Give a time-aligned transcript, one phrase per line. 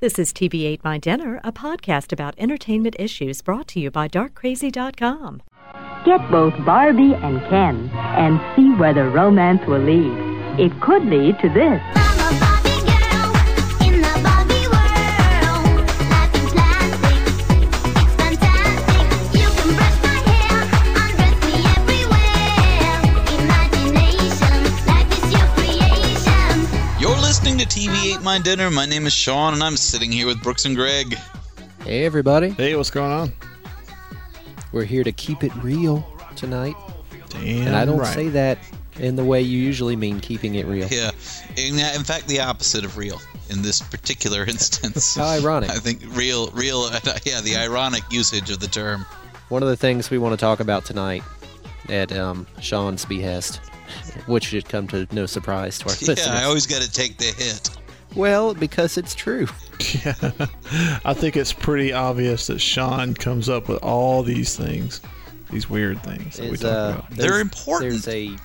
[0.00, 4.06] This is TV Ate My Dinner, a podcast about entertainment issues brought to you by
[4.06, 5.42] darkcrazy.com.
[6.04, 10.14] Get both Barbie and Ken and see where the romance will lead.
[10.56, 11.82] It could lead to this.
[11.96, 13.34] I'm a Barbie girl
[13.88, 15.82] in the Barbie world.
[16.14, 17.18] Life in plastic,
[17.98, 19.02] it's fantastic.
[19.34, 20.62] You can brush my hair,
[20.94, 23.02] undress me everywhere.
[23.42, 26.54] Imagination, life is your creation.
[27.00, 27.97] You're listening to TV Ate
[28.28, 28.70] My Dinner.
[28.70, 31.16] My name is Sean, and I'm sitting here with Brooks and Greg.
[31.82, 32.50] Hey, everybody.
[32.50, 33.32] Hey, what's going on?
[34.70, 36.74] We're here to keep it real tonight.
[37.30, 38.14] Damn And I don't right.
[38.14, 38.58] say that
[38.98, 40.86] in the way you usually mean keeping it real.
[40.88, 41.10] Yeah,
[41.56, 45.14] in, in fact, the opposite of real in this particular instance.
[45.14, 45.70] How ironic.
[45.70, 46.90] I think real, real,
[47.24, 49.06] yeah, the ironic usage of the term.
[49.48, 51.22] One of the things we want to talk about tonight
[51.88, 53.62] at um, Sean's behest,
[54.26, 56.28] which should come to no surprise to our Yeah, listeners.
[56.28, 57.70] I always got to take the hit.
[58.14, 59.46] Well, because it's true.
[60.04, 60.14] Yeah.
[61.04, 65.00] I think it's pretty obvious that Sean comes up with all these things,
[65.50, 67.10] these weird things that we talk uh, about.
[67.12, 68.02] They're important.
[68.02, 68.36] There's a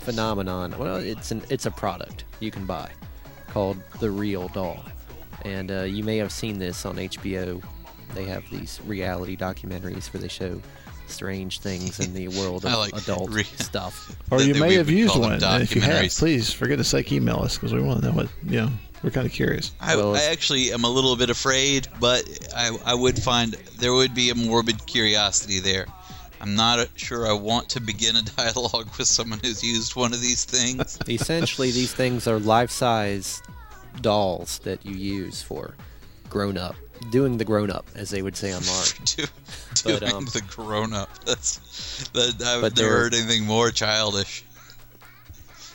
[0.00, 0.74] phenomenon.
[0.78, 2.90] Well, it's an it's a product you can buy
[3.48, 4.84] called the Real Doll,
[5.44, 7.64] and uh, you may have seen this on HBO.
[8.14, 10.60] They have these reality documentaries where they show
[11.06, 14.14] strange things in the world of like adult re- stuff.
[14.30, 15.42] Or you may have used one.
[15.42, 18.12] And if you have, please, for goodness sake, email us because we want to know
[18.12, 18.70] what, you know,
[19.04, 19.72] we're kind of curious.
[19.80, 22.24] I, Well, I actually am a little bit afraid, but
[22.56, 25.84] I, I would find there would be a morbid curiosity there.
[26.40, 30.22] I'm not sure I want to begin a dialogue with someone who's used one of
[30.22, 30.98] these things.
[31.08, 33.42] Essentially, these things are life-size
[34.00, 35.74] dolls that you use for
[36.30, 36.74] grown-up,
[37.10, 38.94] doing the grown-up, as they would say on Mars.
[39.04, 39.24] Do,
[39.84, 41.10] But, doing um, the grown up.
[41.26, 42.42] That's that.
[42.42, 44.44] I've but never heard anything more childish.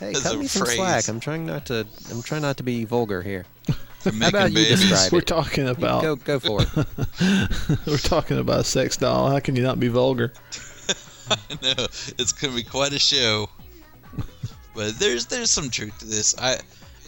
[0.00, 0.76] Hey, cut a me some phrase.
[0.76, 1.08] slack.
[1.08, 1.86] I'm trying not to.
[2.10, 3.44] I'm trying not to be vulgar here.
[4.00, 4.80] For making about you babies.
[4.80, 6.68] describe We're talking about Go, go for it.
[7.86, 9.28] we're talking about a sex doll.
[9.28, 10.32] How can you not be vulgar?
[11.62, 11.74] no,
[12.16, 13.50] it's gonna be quite a show.
[14.74, 16.34] But there's there's some truth to this.
[16.38, 16.56] I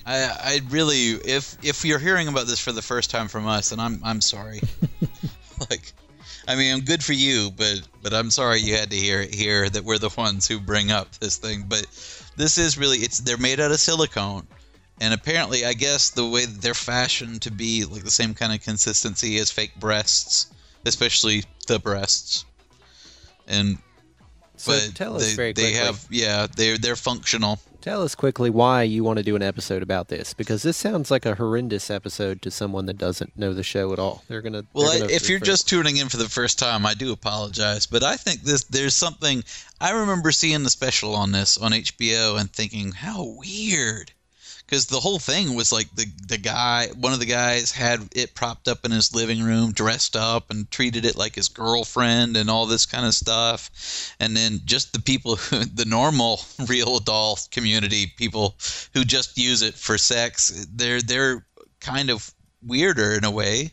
[0.04, 3.70] I I really if if you're hearing about this for the first time from us,
[3.70, 4.60] then I'm I'm sorry.
[5.70, 5.94] like
[6.48, 9.68] I mean, I'm good for you, but but I'm sorry you had to hear hear
[9.68, 11.64] that we're the ones who bring up this thing.
[11.68, 11.86] But
[12.36, 14.46] this is really it's they're made out of silicone,
[15.00, 18.52] and apparently, I guess the way that they're fashioned to be like the same kind
[18.52, 20.52] of consistency as fake breasts,
[20.84, 22.44] especially the breasts,
[23.46, 23.78] and
[24.56, 27.60] So but tell us they, very they have yeah they're they're functional.
[27.82, 31.10] Tell us quickly why you want to do an episode about this because this sounds
[31.10, 34.22] like a horrendous episode to someone that doesn't know the show at all.
[34.28, 34.64] They're gonna.
[34.72, 37.10] Well, they're I, gonna if you're just tuning in for the first time, I do
[37.10, 39.42] apologize, but I think this there's something.
[39.80, 44.12] I remember seeing the special on this on HBO and thinking, how weird,
[44.72, 48.34] because the whole thing was like the the guy, one of the guys had it
[48.34, 52.48] propped up in his living room, dressed up, and treated it like his girlfriend and
[52.48, 57.38] all this kind of stuff, and then just the people, who, the normal real doll
[57.50, 58.56] community people
[58.94, 61.44] who just use it for sex, they're they're
[61.80, 62.32] kind of
[62.62, 63.72] weirder in a way.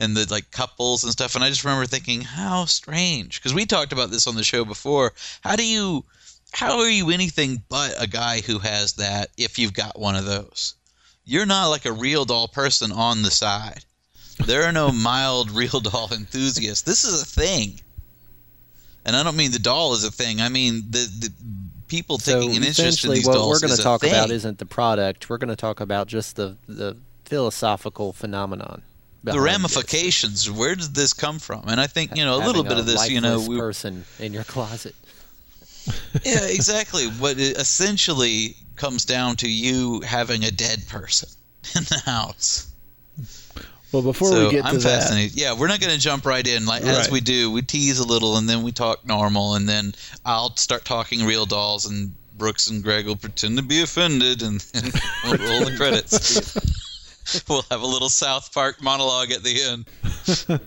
[0.00, 1.34] And the like couples and stuff.
[1.34, 3.42] And i just remember thinking how strange.
[3.42, 5.12] Because we talked about this on the show before.
[5.40, 6.04] How do you
[6.52, 10.24] how are you anything but a guy who has that if you've got one of
[10.24, 10.74] those
[11.24, 13.84] you're not like a real doll person on the side
[14.46, 17.80] there are no mild real doll enthusiasts this is a thing
[19.04, 21.32] and i don't mean the doll is a thing i mean the, the
[21.88, 24.30] people so taking an interest in essentially these what dolls we're going to talk about
[24.30, 25.28] isn't the product.
[25.28, 28.82] We're going to talk about just the the philosophical phenomenon.
[29.24, 29.52] the behind this.
[29.52, 32.78] ramifications where does this come from and i think you know a Having little bit
[32.78, 34.94] of this you know we person in your closet.
[36.24, 37.06] Yeah, exactly.
[37.06, 41.28] What it essentially comes down to you having a dead person
[41.76, 42.66] in the house.
[43.92, 45.40] Well, before so we get to I'm that, fascinated.
[45.40, 47.50] Yeah, we're not going to jump right in like as we do.
[47.50, 49.94] We tease a little and then we talk normal, and then
[50.26, 54.64] I'll start talking real dolls, and Brooks and Greg will pretend to be offended, and,
[54.74, 54.92] and
[55.24, 56.54] we'll roll the credits.
[57.48, 59.88] we'll have a little South Park monologue at the end.
[60.48, 60.60] I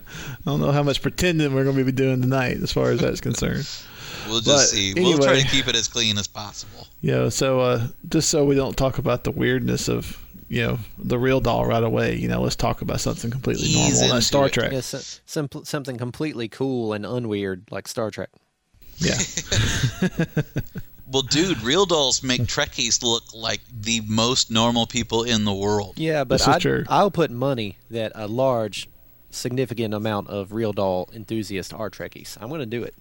[0.44, 3.20] don't know how much pretending we're going to be doing tonight as far as that's
[3.20, 3.68] concerned.
[4.28, 4.94] We'll just But see.
[4.94, 6.86] We'll try to keep it as clean as possible.
[7.00, 11.18] Yeah, so uh, just so we don't talk about the weirdness of you know the
[11.18, 14.00] real doll right away, you know, let's talk about something completely Ease normal.
[14.02, 14.52] into That's Star it.
[14.52, 14.72] Trek.
[14.72, 18.30] Yeah, so, some, something completely cool and unweird like Star Trek.
[18.98, 19.16] Yeah,
[21.12, 25.94] Well, dude, real dolls make Trekkies look like the most normal people in the world.
[25.98, 28.88] Yeah, but I'd- I'll put money that a large,
[29.30, 32.38] significant amount of real doll enthusiasts are Trekkies.
[32.40, 32.94] I'm going to do it.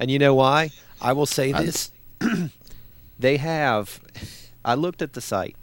[0.00, 0.70] And you know why?
[1.00, 1.90] I will say this.
[3.18, 4.00] they have.
[4.64, 5.56] I looked at the site.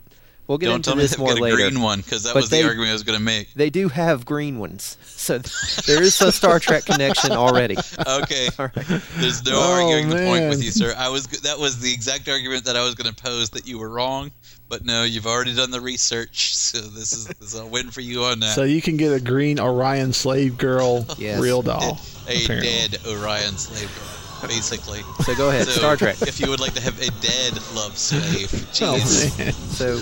[0.48, 1.56] we'll get Don't into tell me this they've more got a later.
[1.58, 3.54] green one because that But was they- the argument I was going to make.
[3.54, 7.78] They do have green ones, so th- there is a Star Trek connection already.
[8.08, 8.50] Okay.
[8.60, 9.02] All right.
[9.18, 10.94] There's no Oh, arguing the point with you, sir.
[10.98, 13.80] I was that was the exact argument that I was going to pose that you
[13.80, 14.32] were wrong,
[14.70, 18.02] but no, you've already done the research, so this is, this is a win for
[18.02, 18.56] you on that.
[18.56, 21.40] So you can get a green Orion slave girl Yes.
[21.42, 22.00] real doll.
[22.28, 22.70] a apparently.
[22.70, 25.02] dead Orion slave girl, basically.
[25.24, 26.22] So go ahead, So, Star Trek.
[26.22, 29.38] If you would like to have a dead love slave, Oh, jeez.
[29.38, 29.54] man.
[29.54, 30.00] So,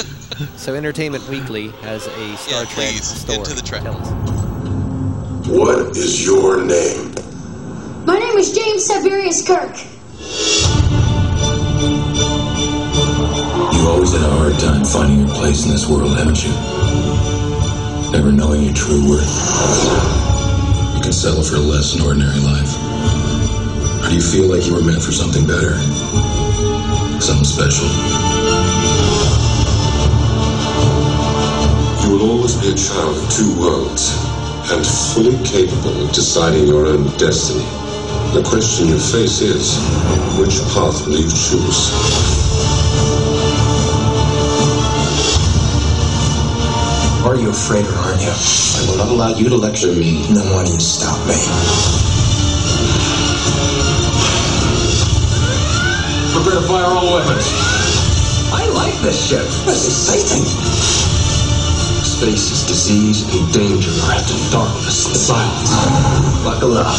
[0.57, 3.37] so Entertainment Weekly has a Star Yeah, Trek please, story.
[3.39, 3.83] into the track.
[3.83, 5.47] Tell us.
[5.47, 7.13] What is your name?
[8.05, 9.75] My name is James Tiberius Kirk.
[13.73, 16.51] You always had a hard time finding your place in this world, haven't you?
[18.11, 19.29] Never knowing your true worth.
[20.95, 22.73] You can settle for less than ordinary life.
[24.09, 25.77] Or do you feel like you were meant for something better?
[27.21, 27.85] Something special?
[32.01, 34.17] You will always be a child of two worlds
[34.73, 37.61] and fully capable of deciding your own destiny.
[38.33, 39.77] The question you face is,
[40.41, 41.93] which path will you choose?
[47.27, 48.33] Are you afraid or aren't you?
[48.33, 50.25] I will not allow you to lecture me.
[50.33, 52.18] Then why do you stop me?
[56.39, 57.51] Prepare to fire all weapons.
[58.53, 59.43] I like this ship.
[59.65, 60.45] This is exciting.
[62.01, 65.69] Space is disease and danger wrapped in darkness and silence.
[66.45, 66.95] Buckle up.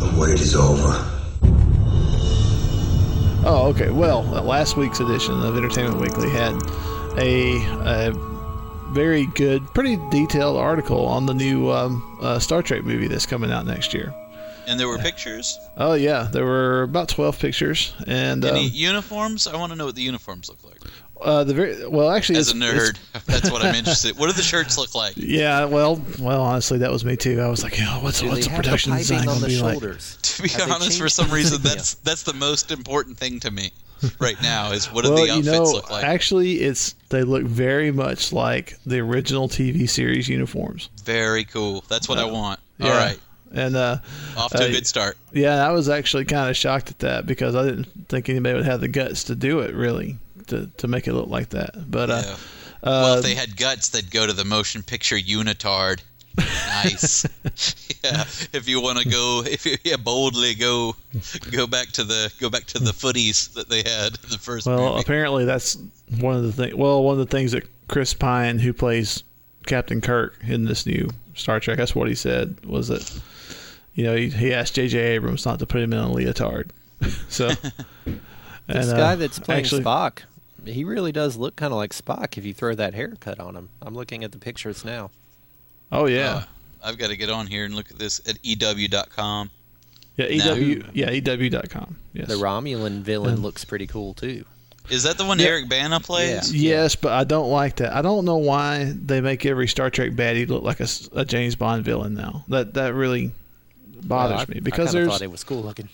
[0.00, 1.04] The wait is over.
[3.46, 3.90] Oh, okay.
[3.90, 6.60] Well, last week's edition of Entertainment Weekly had
[7.16, 8.35] a, a
[8.96, 13.52] very good, pretty detailed article on the new um, uh, Star Trek movie that's coming
[13.52, 14.12] out next year.
[14.66, 15.58] And there were pictures.
[15.76, 19.46] Oh yeah, there were about twelve pictures, and um, Any uniforms?
[19.46, 20.80] I want to know what the uniforms look like.
[21.20, 22.90] uh, the very well, actually, As a it's- it's-
[23.22, 24.18] nerd, that's what I'm interested.
[24.18, 25.12] What do the shirts look like?
[25.16, 27.40] Yeah, well, well, honestly, that was me too.
[27.40, 29.46] I was like, oh, what's Do what's the have the production design on gonna the
[29.46, 29.72] be like?
[29.74, 30.18] shoulders?
[30.36, 33.70] To be Have honest, for some reason, that's that's the most important thing to me
[34.18, 34.72] right now.
[34.72, 36.04] Is what do Well, the you outfits know, look like?
[36.04, 40.90] actually, it's they look very much like the original TV series uniforms.
[41.04, 41.84] Very cool.
[41.88, 42.60] That's what I want.
[42.78, 42.88] Yeah.
[42.90, 43.18] All right,
[43.52, 43.98] And uh,
[44.36, 45.16] off to Uh, a good start.
[45.32, 48.66] yeah, I was actually kind of shocked at that because I didn't think anybody would
[48.66, 51.90] have the guts to do it really to to make it look like that.
[51.90, 52.36] But uh, Yeah.
[52.82, 56.00] well, uh, if they had guts, they'd go to the motion picture unitard.
[56.38, 57.24] Nice.
[58.04, 58.24] yeah.
[58.52, 60.94] If you want to go, if you yeah, boldly go,
[61.50, 64.66] go back to the go back to the footies that they had in the first
[64.66, 65.00] well, movie.
[65.00, 65.78] apparently that's
[66.18, 66.74] one of the things.
[66.74, 69.22] Well, one of the things that Chris Pine, who plays
[69.66, 73.20] Captain Kirk in this new Star Trek, that's what he said was that
[73.94, 74.98] you know he, he asked J.J.
[74.98, 76.70] Abrams not to put him in a leotard.
[77.28, 77.50] so
[78.66, 80.22] This and, uh, guy that's playing actually, Spock,
[80.64, 83.68] he really does look kind of like Spock if you throw that haircut on him.
[83.80, 85.10] I'm looking at the pictures now.
[85.92, 86.42] Oh yeah, Uh,
[86.84, 89.50] I've got to get on here and look at this at ew.com.
[90.16, 90.26] yeah.
[90.26, 91.96] EW, yeah, EW.com.
[92.12, 92.28] Yes.
[92.28, 94.44] The Romulan villain looks pretty cool too.
[94.88, 95.46] Is that the one Yeah.
[95.46, 96.54] Eric Bana plays?
[96.54, 97.92] Yes, but I don't like that.
[97.92, 101.84] I don't know why they make every Star Trek baddie look like a James Bond
[101.84, 102.44] villain now.
[102.48, 103.32] That that really
[104.02, 105.88] bothers Well, I- me because I there's thought it was cool looking.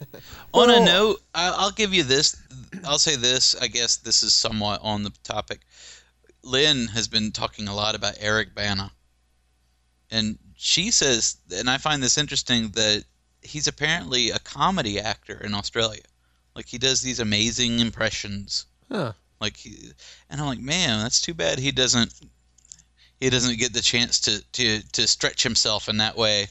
[0.54, 2.36] On a note, I- I'll give you this.
[2.84, 3.54] I'll say this.
[3.60, 5.60] I guess this is somewhat on the topic.
[6.42, 8.90] Lynn has been talking a lot about Eric Bana,
[10.12, 13.04] and she says, and I find this interesting that
[13.40, 16.02] he's apparently a comedy actor in Australia.
[16.54, 18.66] Like he does these amazing impressions.
[18.90, 19.12] Huh.
[19.40, 19.90] Like, he,
[20.30, 22.12] and I'm like, man, that's too bad he doesn't.
[23.18, 26.48] He doesn't get the chance to to to stretch himself in that way.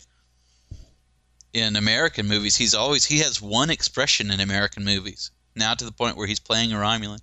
[1.54, 5.32] In American movies, he's always he has one expression in American movies.
[5.56, 7.20] Now to the point where he's playing a Romulan.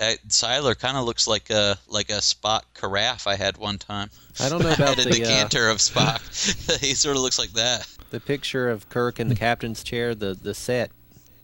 [0.00, 4.08] Uh, Sylar kind of looks like a like a Spock carafe I had one time.
[4.40, 6.80] I don't know I about had a the uh, decanter of Spock.
[6.80, 7.86] he sort of looks like that.
[8.10, 10.14] the picture of Kirk in the captain's chair.
[10.14, 10.90] The the set,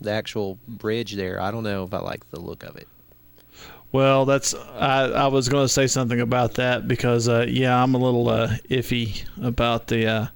[0.01, 1.39] the actual bridge there.
[1.39, 2.87] I don't know if I like the look of it.
[3.91, 7.93] well, that's I, I was going to say something about that because uh, yeah, I'm
[7.93, 10.27] a little uh, iffy about the uh,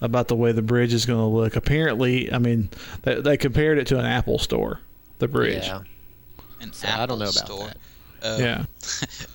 [0.00, 1.54] about the way the bridge is going to look.
[1.54, 2.70] Apparently, I mean
[3.02, 4.80] they, they compared it to an Apple store,
[5.20, 5.66] the bridge.
[5.66, 5.82] Yeah.
[6.62, 7.66] An So Apple I don't know about store.
[7.66, 7.76] that.
[8.24, 8.64] Uh, Yeah.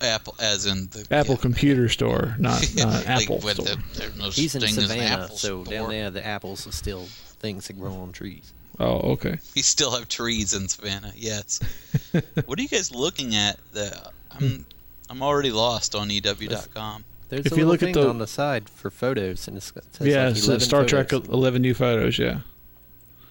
[0.00, 1.40] Apple, as in the Apple yeah.
[1.40, 3.66] computer store, not, not Like, Apple with store.
[3.66, 5.74] the- there's no He's in such thing as an Savannah, Apple so store.
[5.74, 7.04] down there the apples are still
[7.40, 8.52] things that grow on trees.
[8.80, 9.38] Oh, okay.
[9.56, 11.12] We still have trees in Savannah.
[11.16, 11.60] Yes.
[12.46, 13.58] what are you guys looking at?
[13.72, 14.64] That I'm
[15.10, 17.04] I'm already lost on EW.com.
[17.28, 19.56] There's If a you little look at thing the- on the side for photos, and
[19.56, 22.18] it's, it says yeah, like it's 11 Star Trek 11 new photos.
[22.18, 22.40] Yeah.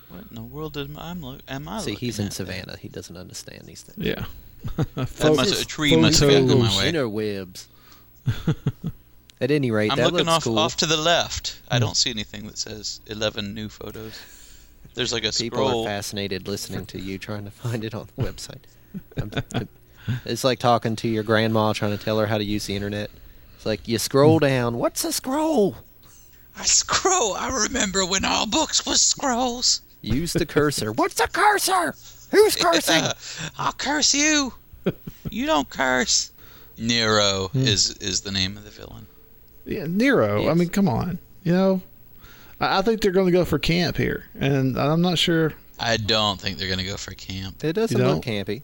[0.10, 2.34] What in the world am I, look, am I See, he's in at?
[2.34, 2.78] Savannah.
[2.78, 4.06] He doesn't understand these things.
[4.06, 4.26] Yeah.
[4.96, 6.92] That must, a tree must have gotten in my way.
[6.92, 7.68] Interwebs.
[9.40, 10.58] At any rate, I'm that looking looks off cool.
[10.60, 11.62] off to the left.
[11.70, 14.20] I don't see anything that says 11 new photos.
[14.96, 15.84] There's like a People scroll.
[15.84, 18.64] are fascinated listening to you trying to find it on the website.
[19.18, 19.68] I'm-
[20.26, 23.12] it's like talking to your grandma trying to tell her how to use the internet.
[23.58, 24.78] It's like you scroll down.
[24.78, 25.76] What's a scroll?
[26.58, 27.34] I scroll.
[27.36, 29.82] I remember when all books was scrolls.
[30.08, 30.92] Use the cursor.
[30.92, 31.96] What's a cursor?
[32.32, 33.04] Who's cursing?
[33.58, 34.54] I'll curse you.
[35.30, 36.32] you don't curse.
[36.78, 37.60] Nero Hmm.
[37.66, 39.08] is is the name of the villain.
[39.66, 40.50] Yeah, Nero.
[40.50, 41.20] I mean, come on.
[41.44, 41.82] You know,
[42.60, 45.54] I, I think they're going to go for camp here, and I'm not sure.
[45.80, 47.64] I don't think they're gonna go for camp.
[47.64, 48.64] It doesn't look campy.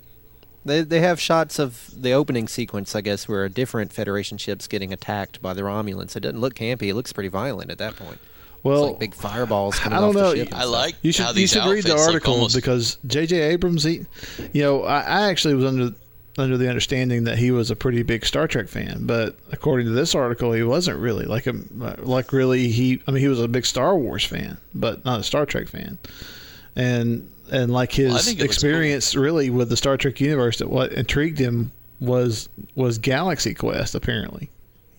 [0.66, 4.68] They they have shots of the opening sequence, I guess, where a different Federation ship's
[4.68, 6.16] getting attacked by the Romulans.
[6.16, 6.88] It doesn't look campy.
[6.90, 8.18] It looks pretty violent at that point.
[8.64, 10.32] Well, it's like big fireballs coming I don't off know.
[10.32, 10.50] the ship.
[10.56, 13.38] I like You should how you should read the outfits look article almost- because J.J.
[13.42, 14.06] Abrams, he,
[14.54, 15.94] you know, I, I actually was under
[16.38, 19.92] under the understanding that he was a pretty big Star Trek fan, but according to
[19.94, 21.54] this article, he wasn't really like a
[22.00, 23.02] like really he.
[23.08, 25.98] I mean, he was a big Star Wars fan, but not a Star Trek fan,
[26.76, 30.20] and and like his Well, I think it looks experience really with the Star Trek
[30.22, 33.94] universe, that what intrigued him was was Galaxy Quest.
[33.94, 34.50] Apparently,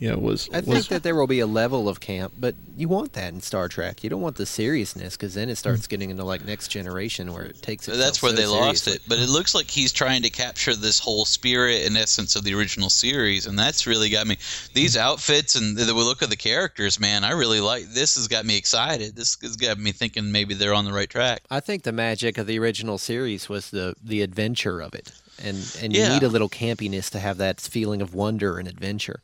[0.04, 2.54] you know, was I was think that there will be a level of camp, but
[2.76, 4.04] you want that in Star Trek.
[4.04, 7.44] You don't want the seriousness because then it starts getting into like next generation where
[7.44, 7.86] it takes.
[7.86, 9.00] But that's where so they lost it.
[9.08, 12.52] But it looks like he's trying to capture this whole spirit and essence of the
[12.52, 14.36] original series, and that's really got me.
[14.74, 17.86] These outfits and the look of the characters, man, I really like.
[17.86, 19.16] This has got me excited.
[19.16, 21.40] This has got me thinking maybe they're on the right track.
[21.50, 25.56] I think the magic of the original series was the the adventure of it, and
[25.80, 26.12] and you Yeah.
[26.12, 29.20] need a little campiness to have that feeling of wonder and adventure.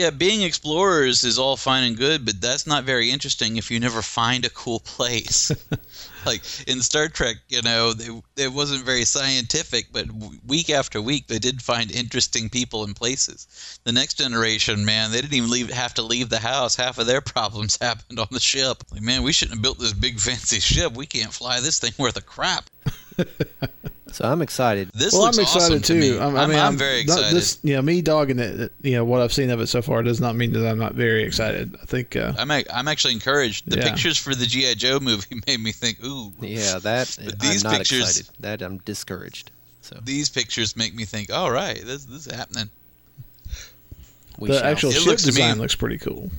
[0.00, 3.78] Yeah, being explorers is all fine and good, but that's not very interesting if you
[3.78, 5.52] never find a cool place.
[6.24, 8.08] like in Star Trek, you know, they,
[8.42, 10.06] it wasn't very scientific, but
[10.46, 13.78] week after week they did find interesting people and places.
[13.84, 16.76] The next generation, man, they didn't even leave have to leave the house.
[16.76, 18.82] Half of their problems happened on the ship.
[18.90, 20.96] Like, man, we shouldn't have built this big fancy ship.
[20.96, 22.70] We can't fly this thing worth a crap.
[24.12, 24.90] So I'm excited.
[24.92, 26.00] This well, looks I'm excited awesome too.
[26.00, 26.16] to me.
[26.18, 27.36] I'm, I'm, I mean, I'm very not- excited.
[27.36, 28.72] This, you know, me dogging it.
[28.82, 30.94] You know, what I've seen of it so far does not mean that I'm not
[30.94, 31.76] very excited.
[31.80, 32.16] I think.
[32.16, 33.70] Uh, I'm ac- I'm actually encouraged.
[33.70, 33.88] The Yeah.
[33.90, 37.64] pictures for the GI Joe movie made me think, ooh, Yeah, that But I'm these
[37.64, 38.36] not pictures- excited.
[38.40, 39.50] That I'm discouraged.
[39.82, 42.68] So these pictures make me think, all right, this, this is happening.
[44.38, 46.30] we the shall actual It ship looks to me- design looks pretty cool.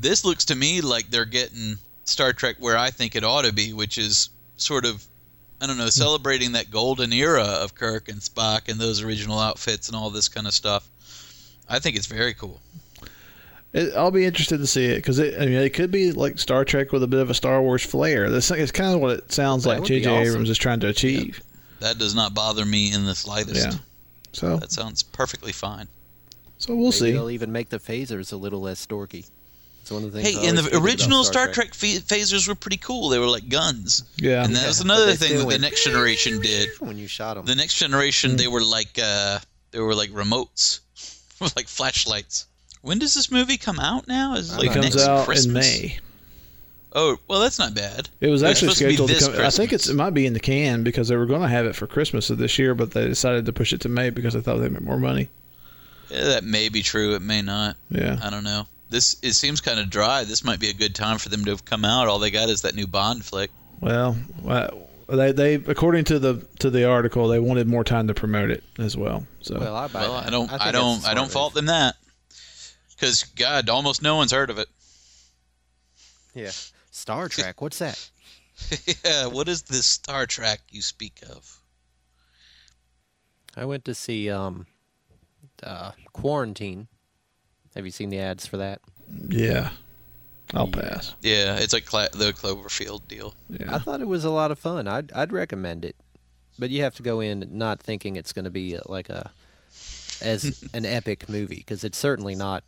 [0.00, 3.52] This looks to me like they're getting Star Trek where I think it ought to
[3.52, 5.04] be, which is sort of,
[5.60, 9.88] I don't know, celebrating that golden era of Kirk and Spock and those original outfits
[9.88, 10.88] and all this kind of stuff.
[11.68, 12.60] I think it's very cool.
[13.72, 16.38] It, I'll be interested to see it because it, I mean, it could be like
[16.38, 18.30] Star Trek with a bit of a Star Wars flair.
[18.30, 19.78] This is kind of what it sounds That like.
[19.80, 20.10] would be J.J.
[20.10, 20.26] awesome.
[20.28, 21.40] Abrams is trying to achieve.
[21.80, 23.66] That does not bother me in the slightest.
[23.72, 23.78] Yeah.
[24.32, 25.88] So, That sounds perfectly fine.
[26.58, 27.12] so we'll Maybe see.
[27.12, 29.28] They'll even make the phasers a little less storky.
[29.88, 30.36] It's one of the things.
[30.36, 33.08] Hey, in always the original Star Trek, ph- phasers were pretty cool.
[33.08, 34.02] They were like guns.
[34.18, 34.44] Yeah.
[34.44, 36.68] And that was another thing that the next generation did.
[36.78, 37.46] when you shot them.
[37.46, 38.36] The next generation, Hmm.
[38.36, 39.38] they were like uh,
[39.70, 40.80] they were like remotes,
[41.56, 42.44] like flashlights.
[42.82, 44.34] When does this movie come out now?
[44.34, 45.46] Is it like comes next out Christmas?
[45.78, 45.98] in May.
[46.92, 48.10] Oh, well, that's not bad.
[48.20, 49.46] It was actually supposed to be scheduled to, this come.
[49.46, 51.64] I think it's it might be in the can because they were going to have
[51.64, 54.34] it for Christmas of this year, but they decided to push it to May because
[54.34, 55.30] they thought they'd make more money.
[56.10, 57.14] Yeah, that may be true.
[57.14, 57.76] It may not.
[57.90, 58.18] Yeah.
[58.22, 58.66] I don't know.
[58.90, 60.24] This it seems kind of dry.
[60.24, 62.08] This might be a good time for them to have come out.
[62.08, 63.50] All they got is that new Bond flick.
[63.80, 64.16] Well,
[64.46, 64.70] uh,
[65.08, 68.64] they they according to the to the article, they wanted more time to promote it
[68.78, 69.26] as well.
[69.40, 70.14] So well, I buy Well.
[70.14, 70.48] I don't.
[70.48, 71.06] think I, don't.
[71.06, 71.96] I don't fault them that.
[72.90, 74.68] Because God, almost no one's heard of it.
[76.34, 76.50] Yeah,
[76.90, 77.60] Star Trek.
[77.60, 78.10] What's that?
[79.04, 79.26] yeah.
[79.26, 81.58] What is this Star Trek you speak of?
[83.56, 84.66] I went to see um,
[85.62, 86.88] uh, Quarantine.
[87.74, 88.80] Have you seen the ads for that?
[89.28, 89.70] yeah,
[90.54, 91.14] I'll pass.
[91.22, 93.34] Yeah, it's like Cla- the Cloverfield deal.
[93.48, 93.74] Yeah.
[93.74, 94.86] I thought it was a lot of fun.
[94.88, 95.96] I'd I'd recommend it,
[96.58, 99.30] but you have to go in not thinking it's going to be uh, like a
[100.20, 102.64] as an epic movie because it's certainly not.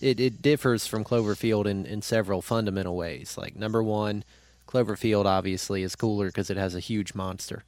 [0.00, 3.36] It it differs from Cloverfield in in several fundamental ways.
[3.38, 4.24] Like number one,
[4.66, 7.64] Cloverfield obviously is cooler because it has a huge monster.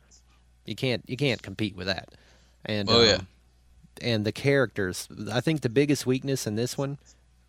[0.65, 2.09] You can't you can't compete with that.
[2.65, 3.19] And Oh, yeah.
[4.01, 5.09] And the characters.
[5.33, 6.99] I think the biggest weakness in this one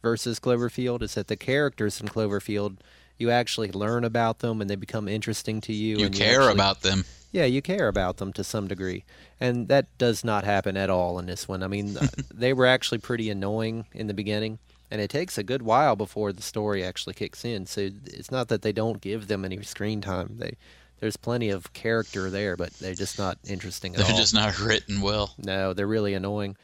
[0.01, 2.77] versus Cloverfield is that the characters in Cloverfield
[3.17, 5.97] you actually learn about them and they become interesting to you.
[5.97, 7.05] You care actually- about them.
[7.31, 9.03] yeah, you care about them to some degree,
[9.39, 11.63] and that does not happen at all in this one.
[11.63, 14.59] I mean, uh, they were actually pretty annoying in the beginning,
[14.91, 17.65] and it takes a good while before the story actually kicks in.
[17.65, 20.35] So it's not that they don't give them any screen time.
[20.37, 20.57] They
[21.05, 24.07] there's plenty of character there, but they're just not interesting at all.
[24.07, 24.19] They're all.
[24.19, 25.35] just not written well.
[25.37, 26.57] No, they're really annoying.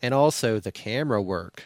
[0.00, 1.64] And also, the camera work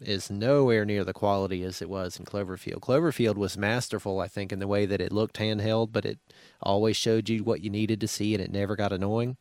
[0.00, 2.80] is nowhere near the quality as it was in Cloverfield.
[2.80, 6.18] Cloverfield was masterful, I think, in the way that it looked handheld, but it
[6.62, 9.36] always showed you what you needed to see and it never got annoying.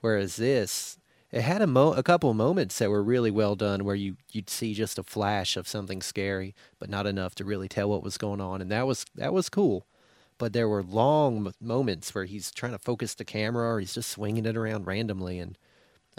[0.00, 0.96] Whereas this,
[1.32, 4.48] it had a, mo- a couple moments that were really well done where you, you'd
[4.48, 8.16] see just a flash of something scary, but not enough to really tell what was
[8.16, 8.60] going on.
[8.60, 9.88] And that was, that was cool.
[10.38, 14.10] But there were long moments where he's trying to focus the camera or he's just
[14.10, 15.58] swinging it around randomly and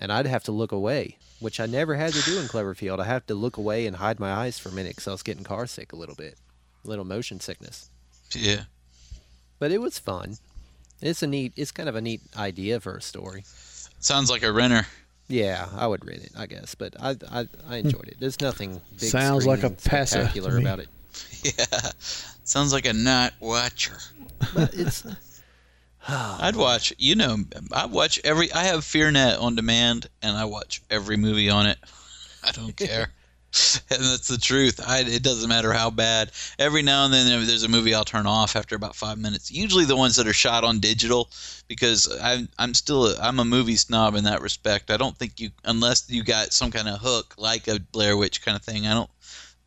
[0.02, 3.00] and I'd have to look away, which I never had to do in Cloverfield.
[3.00, 5.24] I have to look away and hide my eyes for a minute because I was
[5.24, 6.38] getting car sick a little bit,
[6.86, 7.90] a little motion sickness.
[8.34, 8.64] Yeah.
[9.60, 10.38] But it was fun.
[11.02, 13.44] It's a neat, it's kind of a neat idea for a story.
[14.00, 14.88] Sounds like a renter.
[15.28, 18.18] Yeah, I would rent it, I guess, but I I, I enjoyed it.
[18.20, 20.62] There's nothing big Sounds like a screen to spectacular me.
[20.64, 20.88] about it.
[21.44, 21.92] Yeah.
[22.50, 24.00] Sounds like a night watcher.
[24.56, 25.06] But it's
[26.08, 27.38] I'd watch, you know,
[27.72, 31.78] I watch every, I have FearNet on demand and I watch every movie on it.
[32.44, 33.12] I don't care.
[33.92, 34.80] and that's the truth.
[34.84, 36.32] I, it doesn't matter how bad.
[36.58, 39.52] Every now and then there- there's a movie I'll turn off after about five minutes.
[39.52, 41.30] Usually the ones that are shot on digital,
[41.68, 44.90] because I'm I'm still a, I'm a movie snob in that respect.
[44.90, 48.44] I don't think you unless you got some kind of hook like a Blair Witch
[48.44, 48.88] kind of thing.
[48.88, 49.10] I don't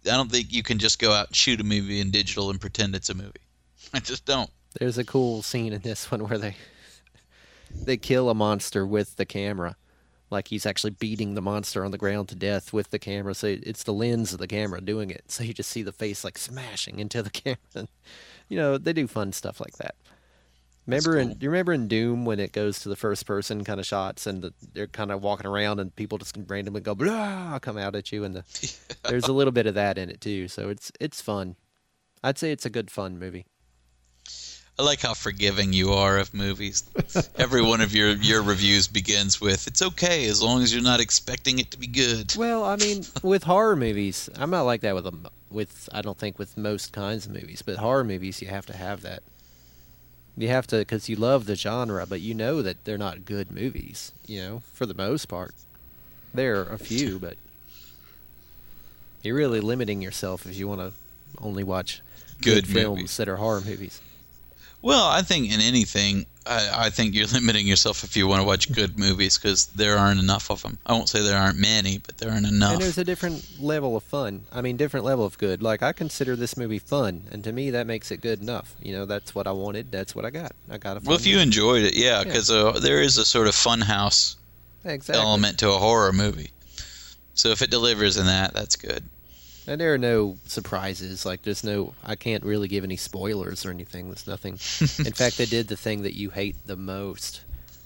[0.05, 2.61] I don't think you can just go out and shoot a movie in digital and
[2.61, 3.41] pretend it's a movie.
[3.95, 4.51] I just don't.
[4.79, 6.57] There's a cool scene in this one where they
[7.75, 9.77] they kill a monster with the camera.
[10.31, 13.35] Like he's actually beating the monster on the ground to death with the camera.
[13.35, 15.25] So it's the lens of the camera doing it.
[15.29, 17.89] So you just see the face like smashing into the camera.
[18.49, 19.95] You know, they do fun stuff like that.
[20.87, 21.35] Remember in cool.
[21.37, 24.27] do you remember in Doom when it goes to the first person kind of shots
[24.27, 27.95] and the, they're kind of walking around and people just randomly go blah come out
[27.95, 28.45] at you and the,
[29.09, 30.49] there's a little bit of that in it too.
[30.49, 31.57] So it's it's fun.
[32.25, 33.47] I'd say it's a good fun movie.
[34.79, 36.85] I like how forgiving you are of movies.
[37.37, 40.99] Every one of your, your reviews begins with, it's okay as long as you're not
[40.99, 42.35] expecting it to be good.
[42.37, 45.27] Well, I mean, with horror movies, I'm not like that with them.
[45.51, 48.77] With I don't think with most kinds of movies, but horror movies, you have to
[48.77, 49.23] have that.
[50.37, 53.51] You have to because you love the genre, but you know that they're not good
[53.51, 54.13] movies.
[54.27, 55.55] You know, for the most part,
[56.33, 57.37] there are a few, but
[59.23, 60.93] you're really limiting yourself if you want to
[61.39, 62.01] only watch
[62.41, 63.17] Good films movies.
[63.19, 64.01] that are horror movies.
[64.83, 68.47] Well, I think in anything, I, I think you're limiting yourself if you want to
[68.47, 70.77] watch good movies because there aren't enough of them.
[70.85, 72.73] I won't say there aren't many, but there aren't enough.
[72.75, 74.45] And there's a different level of fun.
[74.53, 75.63] I mean, different level of good.
[75.63, 78.75] Like I consider this movie fun, and to me, that makes it good enough.
[78.83, 79.93] You know, that's what I wanted.
[79.93, 80.53] That's what I got.
[80.69, 81.43] I got a fun well, if you movie.
[81.45, 82.25] enjoyed it, yeah, Yeah.
[82.25, 84.35] because uh, there is a sort of funhouse
[84.85, 85.23] exactly.
[85.23, 86.51] element to a horror movie.
[87.35, 89.05] So if it delivers in that, that's good.
[89.67, 91.25] And there are no surprises.
[91.25, 91.95] Like there's no.
[92.05, 94.07] I can't really give any spoilers or anything.
[94.09, 94.53] There's nothing.
[95.07, 97.43] In fact, they did the thing that you hate the most.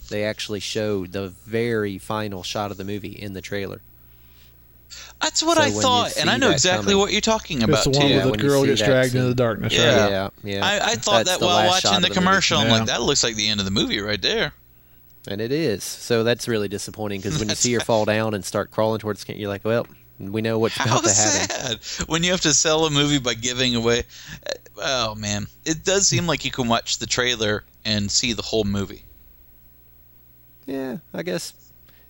[0.08, 3.80] They actually showed the very final shot of the movie in the trailer.
[5.20, 7.84] That's what So I thought, and I know exactly coming- what you're talking It's about
[7.84, 8.06] the one too.
[8.08, 10.00] Yeah, where the you girl gets that dragged into the darkness, Yeah.
[10.02, 10.10] right?
[10.10, 10.64] yeah, yeah.
[10.64, 12.20] I, I thought That's that while watching of the, the movie.
[12.20, 12.58] commercial.
[12.58, 12.72] I'm Yeah.
[12.78, 14.52] like, that looks like the end of the movie right there.
[15.28, 15.82] And it is.
[15.82, 19.20] So that's really disappointing because when you see her fall down and start crawling towards
[19.20, 19.86] the camp, you're like, well,
[20.18, 21.80] we know what's How about to happen.
[21.80, 24.04] sad when you have to sell a movie by giving away.
[24.46, 24.52] Uh,
[24.82, 28.64] oh man, it does seem like you can watch the trailer and see the whole
[28.64, 29.04] movie.
[30.66, 31.52] Yeah, I guess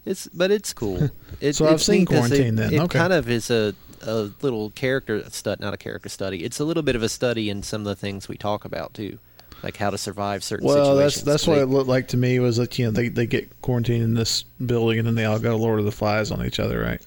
[0.05, 1.11] it's, but it's cool.
[1.40, 2.73] It, So I've it's seen Quarantine it, then.
[2.75, 2.99] It Okay.
[2.99, 6.45] kind of is a a little character stud, not a character study.
[6.45, 8.95] It's a little bit of a study in some of the things we talk about
[8.95, 9.19] too,
[9.62, 10.87] like how to survive certain situations.
[10.88, 11.25] Well, that's situations.
[11.25, 12.38] that's They- what it looked like to me.
[12.38, 15.38] Was that you know they they get quarantined in this building and then they all
[15.38, 17.03] go Lord of the Flies on each other, right?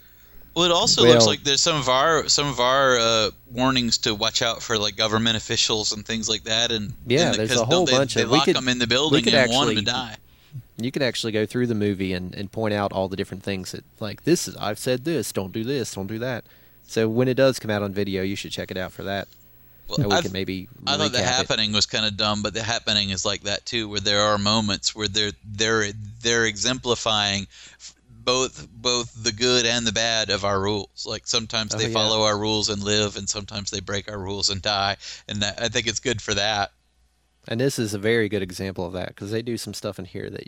[0.60, 4.13] Well, it also looks like there's some of our some of our uh, warnings to
[4.13, 6.72] watch out for like government officials and things like that.
[6.72, 8.88] And Yeah, and there's a whole they, bunch they of- lock could- them in the
[8.88, 10.17] building and want them to actually- die.
[10.78, 13.72] you can actually go through the movie and, and point out all the different things
[13.72, 16.43] that like this is I've said this, don't do this, don't do that.
[16.88, 19.28] So when it does come out on video, you should check it out for that.
[19.88, 21.26] Well, and we can maybe I thought the recap it.
[21.26, 24.38] happening was kind of dumb, but the happening is like that too, where there are
[24.38, 25.91] moments where they're they're
[26.22, 27.48] they're exemplifying
[28.30, 31.04] both both the good and the bad of our rules.
[31.08, 31.94] Like sometimes Oh, they yeah.
[31.94, 34.98] follow our rules and live, and sometimes they break our rules and die.
[35.28, 36.72] And that, I think it's good for that.
[37.48, 40.06] And this is a very good example of that because they do some stuff in
[40.06, 40.48] here that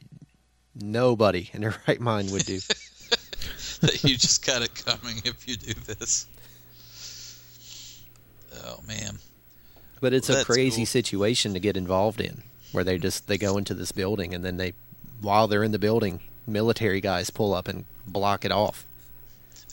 [0.75, 2.59] nobody in their right mind would do.
[3.81, 6.27] that you just got it coming if you do this.
[8.63, 9.17] Oh man.
[10.01, 10.85] But it's a crazy cool.
[10.87, 14.57] situation to get involved in, where they just they go into this building and then
[14.57, 14.73] they,
[15.19, 18.85] while they're in the building, military guys pull up and block it off.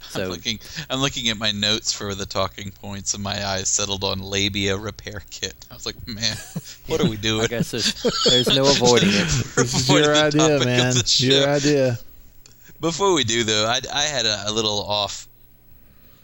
[0.00, 0.58] So I'm looking.
[0.88, 4.76] I'm looking at my notes for the talking points, and my eyes settled on labia
[4.76, 5.54] repair kit.
[5.70, 6.36] I was like, man,
[6.86, 7.44] what are we doing?
[7.44, 9.28] I guess there's, there's no avoiding it.
[9.56, 10.94] This is your idea, man.
[10.94, 11.26] the show.
[11.26, 11.98] Your idea.
[12.80, 15.26] Before we do though, I, I had a, a little off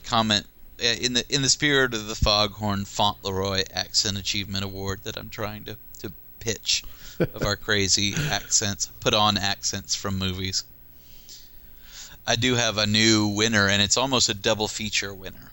[0.04, 0.46] comment
[0.78, 5.64] in the in the spirit of the Foghorn Fauntleroy Accent Achievement Award that I'm trying
[5.64, 6.84] to to pitch
[7.20, 10.64] of our crazy accents, put on accents from movies.
[12.26, 15.50] I do have a new winner, and it's almost a double feature winner.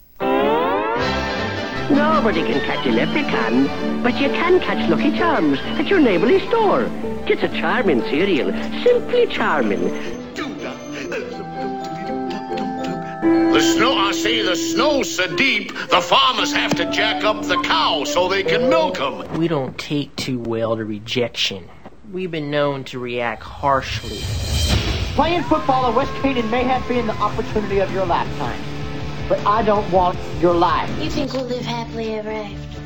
[1.91, 6.89] Nobody can catch a leprechaun, but you can catch Lucky Charms at your neighborly store.
[7.27, 8.51] It's a charming cereal,
[8.83, 10.20] simply charming.
[13.21, 17.57] The snow, I say the snow's so deep, the farmers have to jack up the
[17.57, 19.37] cow so they can milk 'em.
[19.37, 21.69] We don't take too well to rejection.
[22.11, 24.21] We've been known to react harshly.
[25.13, 28.59] Playing football at West Canaan may have been the opportunity of your lifetime,
[29.29, 30.89] but I don't want your life.
[30.99, 32.81] You think we'll live happily ever after?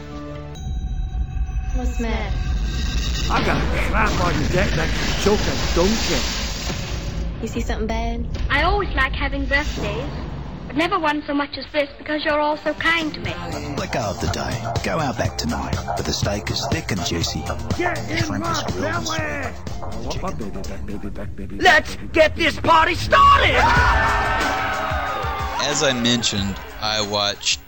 [1.75, 2.35] What's the matter?
[3.31, 6.21] I got a slap on your deck that can choke a donkey.
[7.41, 8.25] You see something bad?
[8.49, 10.09] I always like having birthdays,
[10.75, 13.33] but never won so much as this because you're all so kind to me.
[13.77, 14.83] Let go of the day.
[14.83, 17.41] Go out back tonight, but the steak is thick and juicy.
[17.77, 19.19] Get The shrimp is grilled and sweet.
[19.21, 19.53] I
[20.01, 21.57] want my baby back, baby back, baby.
[21.57, 23.55] Let's get this party started!
[25.67, 27.59] As I mentioned, I watched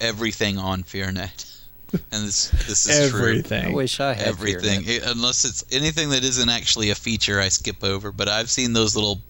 [0.00, 3.20] everything on FearNet, and this this is true.
[3.20, 3.66] Everything.
[3.66, 7.48] I wish I had everything It- unless it's anything that isn't actually a feature i
[7.48, 9.20] skip over but i've seen those little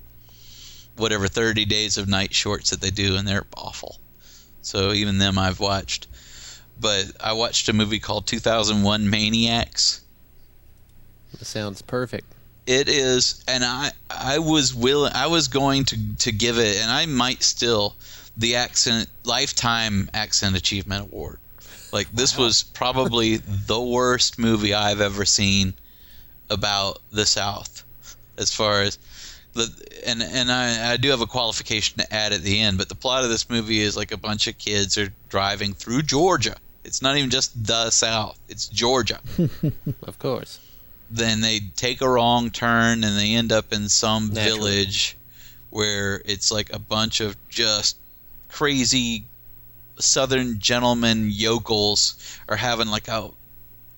[1.00, 3.98] whatever 30 days of night shorts that they do and they're awful.
[4.62, 6.06] So even them i've watched.
[6.78, 10.02] But i watched a movie called 2001 maniacs.
[11.38, 12.26] That sounds perfect.
[12.66, 16.90] it is and i i was willing i was going to to give it and
[16.90, 17.94] i might still
[18.36, 21.38] the accent lifetime accent achievement award.
[21.92, 25.74] Like this was probably the worst movie i've ever seen
[26.48, 27.84] about the south
[28.36, 28.98] as far as
[29.54, 29.68] the
[30.06, 32.94] and and I, I do have a qualification to add at the end but the
[32.94, 37.02] plot of this movie is like a bunch of kids are driving through georgia it's
[37.02, 39.18] not even just the south it's georgia
[40.04, 40.60] Of course.
[41.10, 44.58] then they take a wrong turn and they end up in some Naturally.
[44.58, 45.16] village
[45.70, 47.96] where it's like a bunch of just
[48.48, 49.24] crazy
[49.98, 53.30] southern gentlemen yokels are having like a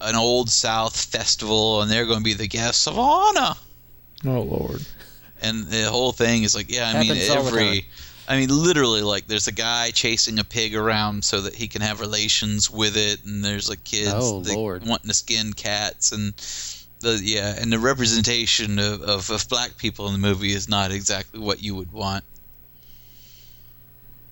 [0.01, 3.55] an old south festival and they're going to be the guests of honor
[4.25, 4.85] Oh Lord.
[5.43, 7.59] And the whole thing is like yeah i mean Happens all the time.
[7.61, 7.87] every
[8.29, 11.83] i mean literally like there's a guy chasing a pig around so that he can
[11.83, 14.39] have relations with it and there's like kids Oh,
[14.87, 16.33] wanting to skin cats and
[17.01, 20.93] the yeah and the representation of, of, of black people in the movie is not
[20.93, 22.25] exactly what you would want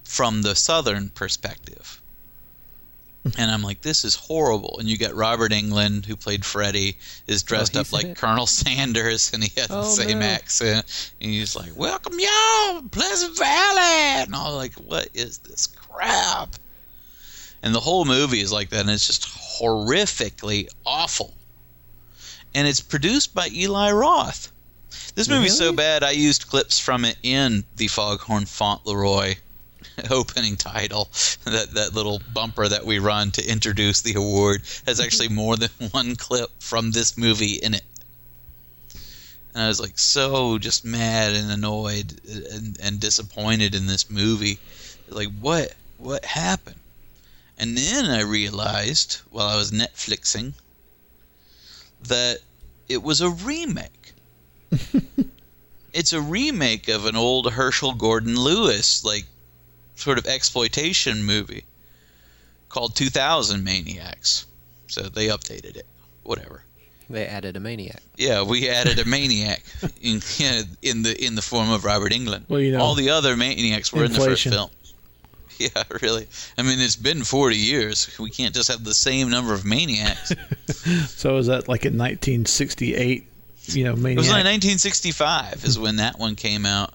[0.05, 2.00] from the southern perspective
[3.37, 4.77] and i'm like this is horrible.
[4.79, 8.17] And you got robert englund who played freddy is oh, dressed Oh, up like it?
[8.17, 10.27] colonel sanders and he has the Oh, same no.
[10.27, 11.13] accent.
[11.21, 14.23] And he's like welcome y'all pleasant valley.
[14.25, 16.55] And I'm like what is this crap?
[17.63, 19.27] And the whole movie is like that and it's just
[19.61, 21.35] horrifically awful.
[22.55, 24.51] And it's produced by eli roth.
[25.15, 29.35] This movie's so bad i used clips from it in the foghorn fauntleroy
[30.11, 31.09] opening title
[31.45, 35.05] that that little bumper that we run to introduce the award has mm-hmm.
[35.05, 37.85] actually more than one clip from this movie in it.
[39.55, 42.21] And i was like so just mad and annoyed
[42.53, 44.59] and, and disappointed in this movie.
[45.09, 46.77] Like what what happened?
[47.59, 50.55] And then i realized while i was netflixing
[52.05, 52.39] that
[52.89, 54.13] it was a remake.
[55.93, 59.25] It's a remake of an old herschell gordon lewis like
[60.01, 61.65] sort of exploitation movie
[62.69, 64.47] called 2000 Maniacs.
[64.87, 65.87] So they updated it.
[66.23, 66.65] Whatever.
[67.09, 68.01] They added a maniac.
[68.17, 69.65] Yeah, we added a maniac
[70.01, 70.21] in
[70.81, 72.45] in the in the form of Robert Englund.
[72.49, 74.23] Well, you know, all the other maniacs were inflation.
[74.23, 74.71] in the first film.
[75.59, 76.27] Yeah, really.
[76.57, 78.19] I mean, it's been 40 years.
[78.19, 80.33] We can't just have the same number of maniacs.
[81.09, 83.27] So is that like in 1968?
[83.67, 86.95] You know, It was like 1965 is when that one came out,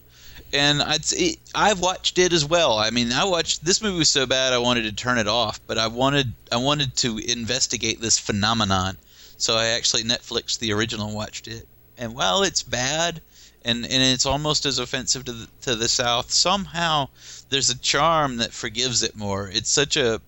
[0.55, 2.77] and I'd say, I've watched it as well.
[2.77, 5.59] I mean, I watched this movie was so bad I wanted to turn it off,
[5.67, 8.97] but I wanted I wanted to investigate this phenomenon,
[9.37, 11.67] so I actually Netflixed the original and watched it.
[11.97, 13.21] And while it's bad,
[13.63, 17.09] and and it's almost as offensive to the, to the South, somehow
[17.49, 19.49] there's a charm that forgives it more.
[19.53, 20.21] It's such a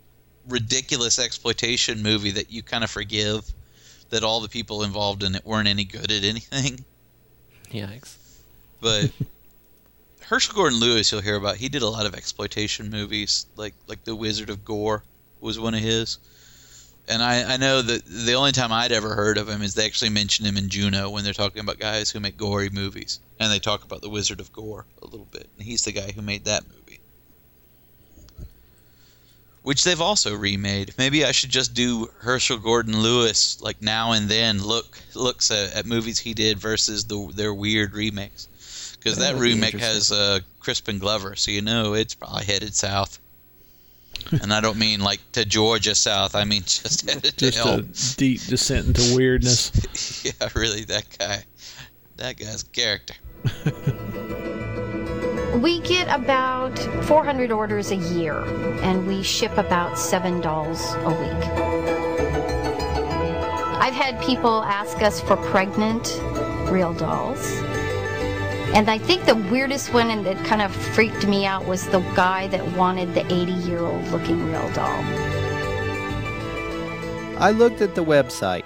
[0.48, 3.54] ridiculous exploitation movie that you kind of forgive
[4.10, 6.86] that all the people involved in it weren't any good at anything
[7.70, 8.16] Yikes.
[8.80, 9.12] but
[10.28, 11.56] Herschell Gordon Lewis, you'll hear about.
[11.56, 15.06] He did a lot of exploitation movies, like like The Wizard of Gore
[15.40, 16.18] was one of his.
[17.08, 19.86] And I, I know that the only time I'd ever heard of him is they
[19.86, 23.50] actually mention him in Juno when they're talking about guys who make gory movies, and
[23.50, 26.22] they talk about The Wizard of Gore a little bit, and he's the guy who
[26.22, 27.00] made that movie.
[29.62, 30.94] Which they've also remade.
[30.98, 35.74] Maybe I should just do Herschell Gordon Lewis like now and then look looks at,
[35.74, 38.50] at movies he did versus the their weird remakes
[39.08, 42.46] because That that would be remake has uh, Crispin Glover, so you know it's probably
[42.46, 43.20] headed south.
[44.42, 46.36] and I don't mean like to Georgia south.
[46.36, 47.80] I mean just headed to Just hell.
[47.80, 47.82] a
[48.18, 50.24] deep descent into weirdness.
[50.42, 51.44] yeah, really, that guy.
[52.18, 53.14] That guy's character.
[55.62, 58.44] We get about 400 orders a year,
[58.84, 61.48] and we ship about seven dolls a week.
[63.82, 66.20] I've had people ask us for pregnant
[66.70, 67.60] real dolls.
[68.76, 72.00] And I think the weirdest one and that kind of freaked me out was the
[72.16, 75.04] guy that wanted the 80 year old looking real doll.
[77.40, 78.64] I looked at the website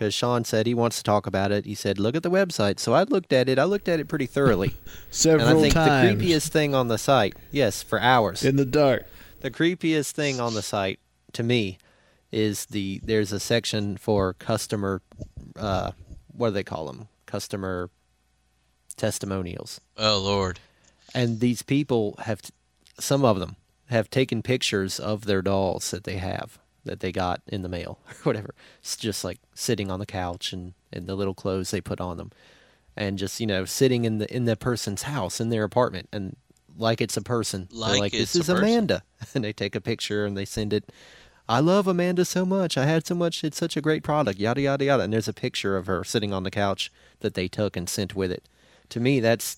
[0.00, 1.64] because Sean said he wants to talk about it.
[1.64, 3.58] He said, "Look at the website." So I looked at it.
[3.58, 4.74] I looked at it pretty thoroughly.
[5.10, 6.18] Several and I think times.
[6.18, 9.06] the creepiest thing on the site, yes, for hours in the dark.
[9.40, 11.00] The creepiest thing on the site
[11.34, 11.78] to me
[12.32, 15.02] is the there's a section for customer,
[15.56, 15.92] uh,
[16.32, 17.08] what do they call them?
[17.26, 17.90] Customer
[19.00, 19.80] testimonials.
[19.96, 20.60] Oh Lord.
[21.14, 22.52] And these people have, t-
[23.00, 27.42] some of them have taken pictures of their dolls that they have that they got
[27.46, 28.54] in the mail or whatever.
[28.80, 32.16] It's just like sitting on the couch and, and the little clothes they put on
[32.16, 32.30] them,
[32.96, 36.36] and just you know sitting in the in the person's house in their apartment and
[36.78, 37.68] like it's a person.
[37.70, 38.48] They're Like like this is.
[38.48, 39.02] Amanda,
[39.34, 40.90] and they take a picture and they send it.
[41.48, 42.78] I love Amanda so much.
[42.78, 43.42] I had so much.
[43.42, 44.38] It's such a great product.
[44.38, 45.02] Yada yada yada.
[45.02, 48.14] And there's a picture of her sitting on the couch that they took and sent
[48.14, 48.44] with it.
[48.90, 49.56] To me, that's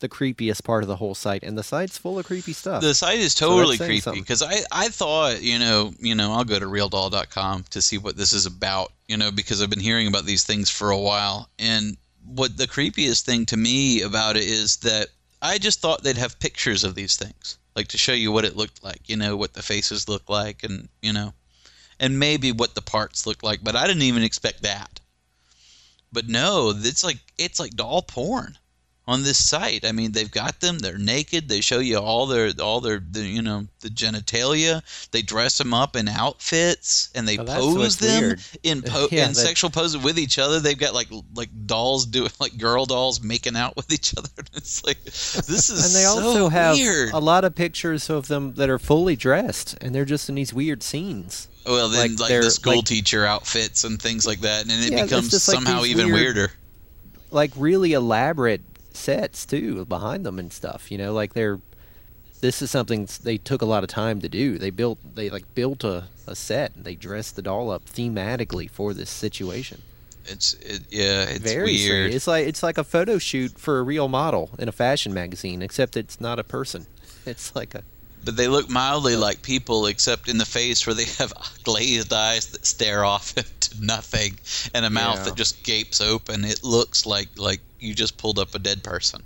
[0.00, 2.82] the creepiest part of the whole site, and the site's full of creepy stuff.
[2.82, 6.44] The site is totally saying creepy because I, I thought you know you know I'll
[6.44, 10.06] go to realdoll.com to see what this is about you know because I've been hearing
[10.06, 11.48] about these things for a while.
[11.58, 15.08] And what the creepiest thing to me about it is that
[15.40, 18.56] I just thought they'd have pictures of these things like to show you what it
[18.56, 21.32] looked like you know what the faces look like and you know
[21.98, 25.00] and maybe what the parts look like but I didn't even expect that.
[26.12, 28.58] But no it's like it's like doll porn
[29.06, 29.84] on this site.
[29.84, 30.78] I mean, they've got them.
[30.78, 31.46] They're naked.
[31.48, 34.82] They show you all their all their the, you know the genitalia.
[35.10, 38.40] They dress them up in outfits and they Oh, pose them weird.
[38.62, 40.58] in po- Yeah, in that- sexual poses with each other.
[40.60, 44.28] They've got like like dolls doing like girl dolls making out with each other.
[44.54, 47.10] It's like this is and they so also have weird.
[47.12, 50.54] a lot of pictures of them that are fully dressed, and they're just in these
[50.54, 51.48] weird scenes.
[51.66, 54.92] well, then like, they're- the school like- teacher outfits and things like that, and it
[54.92, 56.52] Yeah, becomes just like somehow even weird- weirder.
[57.30, 58.62] like really elaborate
[58.94, 60.90] sets too behind them and stuff.
[60.90, 61.60] You know, like they're
[62.40, 64.58] this is something they took a lot of time to do.
[64.58, 68.68] They built they like built a, a set and they dressed the doll up thematically
[68.70, 69.82] for this situation.
[70.26, 71.80] It's it, yeah, it's Very weird.
[71.80, 72.14] strange.
[72.14, 75.62] It's like it's like a photo shoot for a real model in a fashion magazine,
[75.62, 76.86] except it's not a person.
[77.26, 77.82] It's like a
[78.24, 81.32] But they look mildly like people, except in the face where they have
[81.62, 84.38] glazed eyes that stare off into nothing,
[84.72, 85.24] and a mouth Yeah.
[85.24, 86.44] that just gapes open.
[86.44, 89.22] It looks like like you just pulled up a dead person.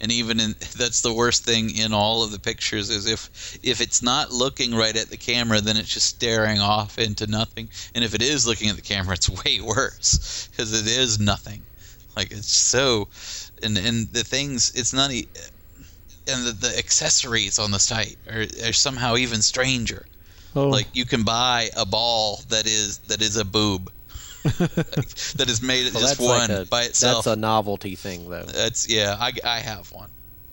[0.00, 3.80] And even in that's the worst thing in all of the pictures is if if
[3.80, 7.68] it's not looking right at the camera, then it's just staring off into nothing.
[7.94, 11.66] And if it is looking at the camera, it's way worse because it is nothing.
[12.16, 13.08] Like it's so,
[13.62, 15.10] and and the things it's not.
[16.28, 20.06] And the, the accessories on the site are, are somehow even stranger.
[20.56, 20.68] Oh.
[20.68, 23.90] Like you can buy a ball that is that is a boob,
[24.44, 27.24] Like, that is made at well, just that's like one a- by itself.
[27.24, 28.44] That's a novelty thing, though.
[28.44, 29.16] That's yeah.
[29.18, 30.10] I, I have one.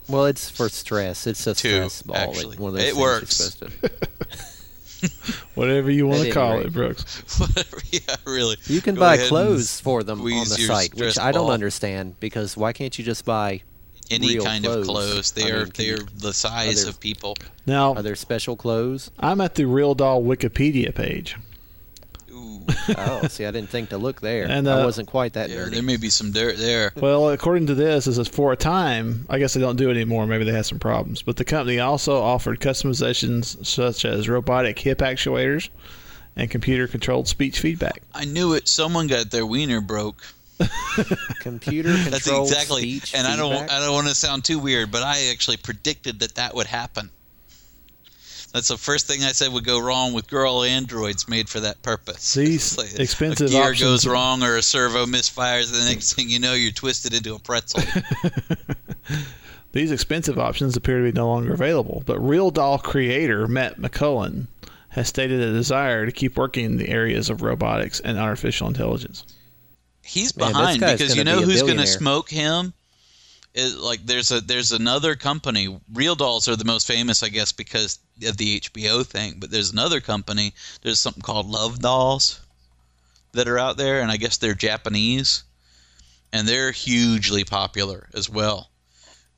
[0.07, 1.25] Well, it's for stress.
[1.25, 2.15] It's a Two, stress ball.
[2.17, 2.57] actually.
[2.57, 3.55] One of those It works.
[3.55, 3.91] to-
[5.55, 6.65] Whatever you want to call rate.
[6.67, 7.39] it, Brooks.
[7.39, 7.77] Whatever.
[7.91, 8.57] Yeah, really.
[8.65, 11.51] You can Go buy clothes for them on the site, which I don't ball.
[11.51, 13.61] understand because why can't you just buy
[14.11, 14.77] Any real kind clothes?
[14.87, 15.31] of clothes.
[15.31, 17.35] They I are mean, they are you- the size there- of people.
[17.65, 19.09] Now, Are there special clothes?
[19.19, 21.35] I'm at the Real Doll Wikipedia page.
[22.97, 24.45] oh, see, I didn't think to look there.
[24.49, 25.71] And, I uh, wasn't quite that Yeah, nerdy.
[25.71, 26.91] there may be some dirt there.
[26.95, 29.93] Well, according to this, it says for a time, I guess they don't do it
[29.93, 30.25] anymore.
[30.27, 31.21] Maybe they had some problems.
[31.21, 35.69] But the company also offered customizations such as robotic hip actuators
[36.35, 38.01] and computer controlled speech feedback.
[38.13, 38.67] I knew it.
[38.67, 40.21] Someone got their wiener broke.
[41.39, 42.81] Computer That's exactly.
[42.81, 43.69] speech and I don't.
[43.69, 47.09] I don't want to sound too weird, but I actually predicted that that would happen.
[48.53, 51.81] That's the first thing I said would go wrong with girl androids made for that
[51.81, 52.35] purpose.
[52.35, 56.13] These It's expensive a gear options- goes wrong or a servo misfires, and the next
[56.13, 57.81] thing you know, you're twisted into a pretzel.
[59.73, 64.47] These expensive options appear to be no longer available, but Real Doll creator Matt McMullen
[64.89, 69.25] has stated a desire to keep working in the areas of robotics and artificial intelligence.
[70.05, 72.73] He's behind guy's because you know be who's going to smoke him.
[73.55, 75.79] It, like there's a there's another company.
[75.93, 79.35] Real Dolls are the most famous, I guess, because of the HBO thing.
[79.39, 80.53] But there's another company.
[80.83, 82.39] There's something called Love Dolls
[83.31, 85.43] that are out there, and I guess they're Japanese,
[86.31, 88.69] and they're hugely popular as well.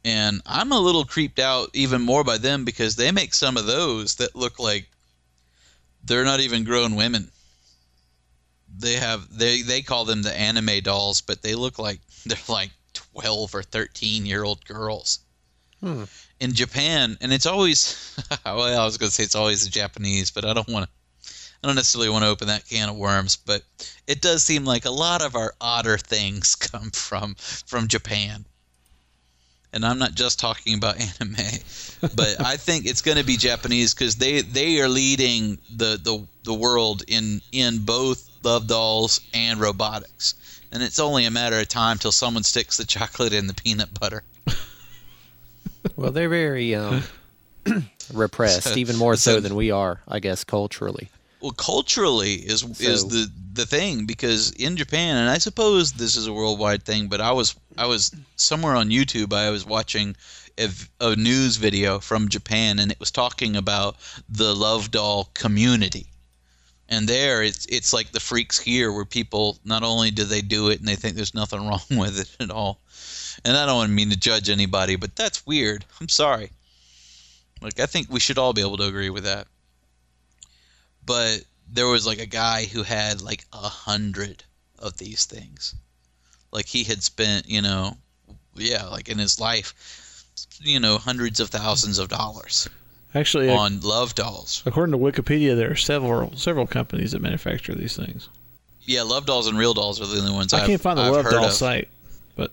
[0.04, 3.66] And I'm a little creeped out even more by them because they make some of
[3.66, 4.90] those that look like
[6.04, 7.32] they're not even grown women
[8.80, 12.72] they have they they call them the anime dolls, but they look like they're like
[12.94, 15.20] twelve or thirteen year old girls
[15.80, 16.06] Hmm.
[16.40, 20.32] in Japan, and it's always well, I was going to say it's always the Japanese,
[20.32, 20.92] but I don't want to.
[21.64, 23.64] I don't necessarily want to open that can of worms, but
[24.06, 28.46] it does seem like a lot of our odder things come from from Japan.
[29.74, 31.36] And I'm not just talking about anime,
[32.16, 36.26] but I think it's going to be Japanese because they they are leading the, the
[36.44, 40.34] the world in in both love dolls and robotics,
[40.72, 44.00] and it's only a matter of time till someone sticks the chocolate in the peanut
[44.00, 44.24] butter.
[45.96, 47.04] Well, they're very um,
[48.14, 51.10] repressed, So- even more so so- than we are, I guess, culturally.
[51.40, 56.26] Well, culturally is is the the thing because in Japan, and I suppose this is
[56.26, 59.32] a worldwide thing, but I was I was somewhere on YouTube.
[59.34, 60.16] I was watching
[61.00, 66.08] a news video from Japan, and it was talking about the love doll community.
[66.90, 70.70] And there, it's it's like the freaks here, where people not only do they do
[70.70, 72.80] it and they think there's nothing wrong with it at all.
[73.44, 75.86] And I don't mean to judge anybody, but that's weird.
[76.00, 76.52] I'm sorry.
[77.62, 79.48] Like I think we should all be able to agree with that
[81.08, 84.44] but there was like a guy who had like a hundred
[84.78, 85.74] of these things.
[86.52, 87.98] Like he had spent, you know,
[88.56, 90.26] yeah, like in his life,
[90.60, 92.70] you know, hundreds of thousands of dollars
[93.20, 94.62] Actually, on love dolls.
[94.66, 98.30] according to Wikipedia, there are several several companies that manufacture these things.
[98.84, 101.04] Yeah, love dolls and real dolls are the only ones I I've, can't find the
[101.04, 101.52] I've Love Doll of.
[101.54, 101.90] site,
[102.36, 102.52] but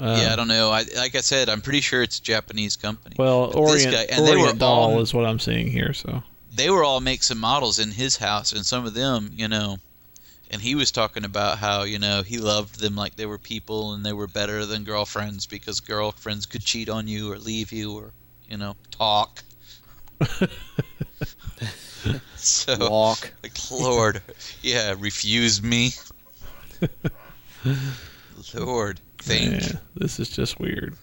[0.00, 0.70] uh, yeah, I don't know.
[0.70, 3.14] I like I said, I'm pretty sure it's a Japanese company.
[3.18, 5.92] well, But Orient, guy- and they were Doll all- is what I'm seeing here.
[5.92, 6.22] So
[6.54, 9.78] they were all makes and models in his house, and some of them, you know,
[10.50, 13.92] and he was talking about how you know he loved them like they were people
[13.94, 17.92] and they were better than girlfriends because girlfriends could cheat on you or leave you
[17.96, 18.10] or
[18.54, 19.42] you know talk.
[22.36, 23.32] so Walk.
[23.42, 24.22] like Lord,
[24.62, 25.90] yeah, refuse me.
[28.54, 29.60] Lord, think.
[29.60, 30.94] yeah, this is just weird.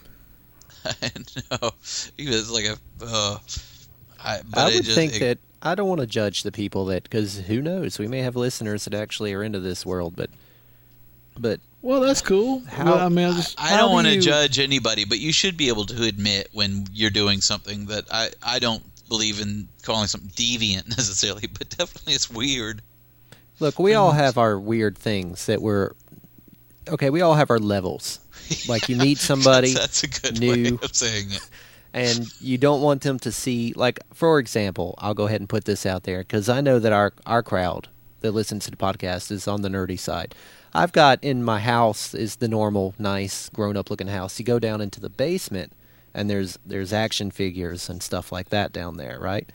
[0.85, 1.11] I
[1.51, 1.71] know.
[2.15, 2.77] He was like a.
[3.05, 3.37] Uh,
[4.23, 6.85] I, but I would just, think it- that I don't want to judge the people
[6.85, 7.99] that because who knows?
[7.99, 10.29] We may have listeners that actually are into this world, but
[11.37, 12.61] but Well, that's cool.
[12.67, 15.05] How- Well, I mean, I just I How don't do want to you- judge anybody,
[15.05, 18.83] but you should be able to admit when you're doing something that I, I don't
[19.09, 22.81] believe in calling something deviant necessarily, but definitely it's weird.
[23.59, 25.91] look, we all have our weird things that we're
[26.87, 27.09] okay.
[27.09, 28.19] We all have our levels.
[28.67, 31.49] Like you meet somebody That's a good new, way of saying it.
[31.93, 35.63] and you don't want them to see like for example i'll go ahead and put
[35.63, 37.87] this out there because i know that our our crowd
[38.19, 40.35] that listens to the podcast is on the nerdy side
[40.73, 44.39] i've got in my house is the normal nice grown up looking house.
[44.39, 45.73] You go down into the basement
[46.13, 49.49] and there's there's action figures and stuff like that down there right?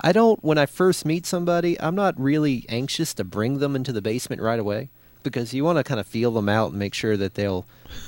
[0.00, 3.92] I don't when i first meet somebody i'm not really anxious to bring them into
[3.92, 4.88] the basement right away
[5.22, 7.66] because you want to kind of feel them out and make sure that they'll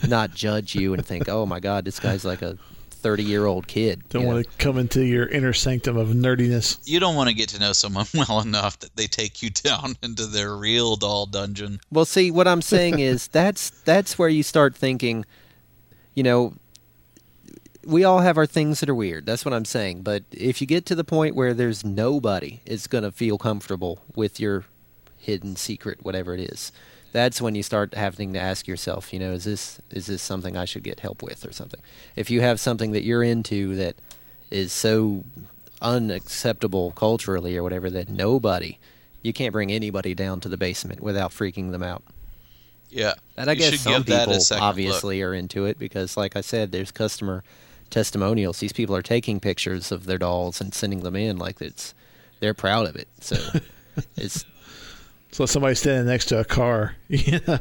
[0.08, 2.58] not judge you and think oh my god this guy's like a
[3.04, 4.34] 30 year old kid don't you know?
[4.36, 6.80] want to come into your inner sanctum of nerdiness.
[6.86, 9.94] You don't want to get to know someone well enough that they take you down
[10.02, 11.80] into their real doll dungeon.
[11.92, 15.26] Well, see, what I'm saying is that's that's where you start thinking,
[16.14, 16.54] you know,
[17.84, 19.26] we all have our things that are weird.
[19.26, 20.00] That's what I'm saying.
[20.00, 24.00] But if you get to the point where there's nobody is going to feel comfortable
[24.16, 24.64] with your
[25.18, 26.72] hidden secret, whatever it is,
[27.14, 30.56] that's when you start having to ask yourself, you know, is this is this something
[30.58, 31.80] I should get help with or something?
[32.16, 33.96] If you have something that you're into that
[34.50, 35.24] is so
[35.80, 38.78] unacceptable culturally or whatever that nobody
[39.22, 42.02] you can't bring anybody down to the basement without freaking them out.
[42.90, 43.14] Yeah.
[43.38, 44.68] And I You guess some give that a people second look.
[44.68, 47.42] obviously are into it because, like I said, there's customer
[47.90, 48.58] testimonials.
[48.60, 51.94] These people are taking pictures of their dolls and sending them in like it's
[52.40, 53.08] they're proud of it.
[53.20, 53.36] So
[54.16, 54.44] it's
[55.34, 56.94] So somebody standing next to a car.
[57.08, 57.58] You know,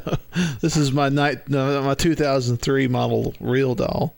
[0.60, 4.14] this is my night, no, my 2003 model real doll.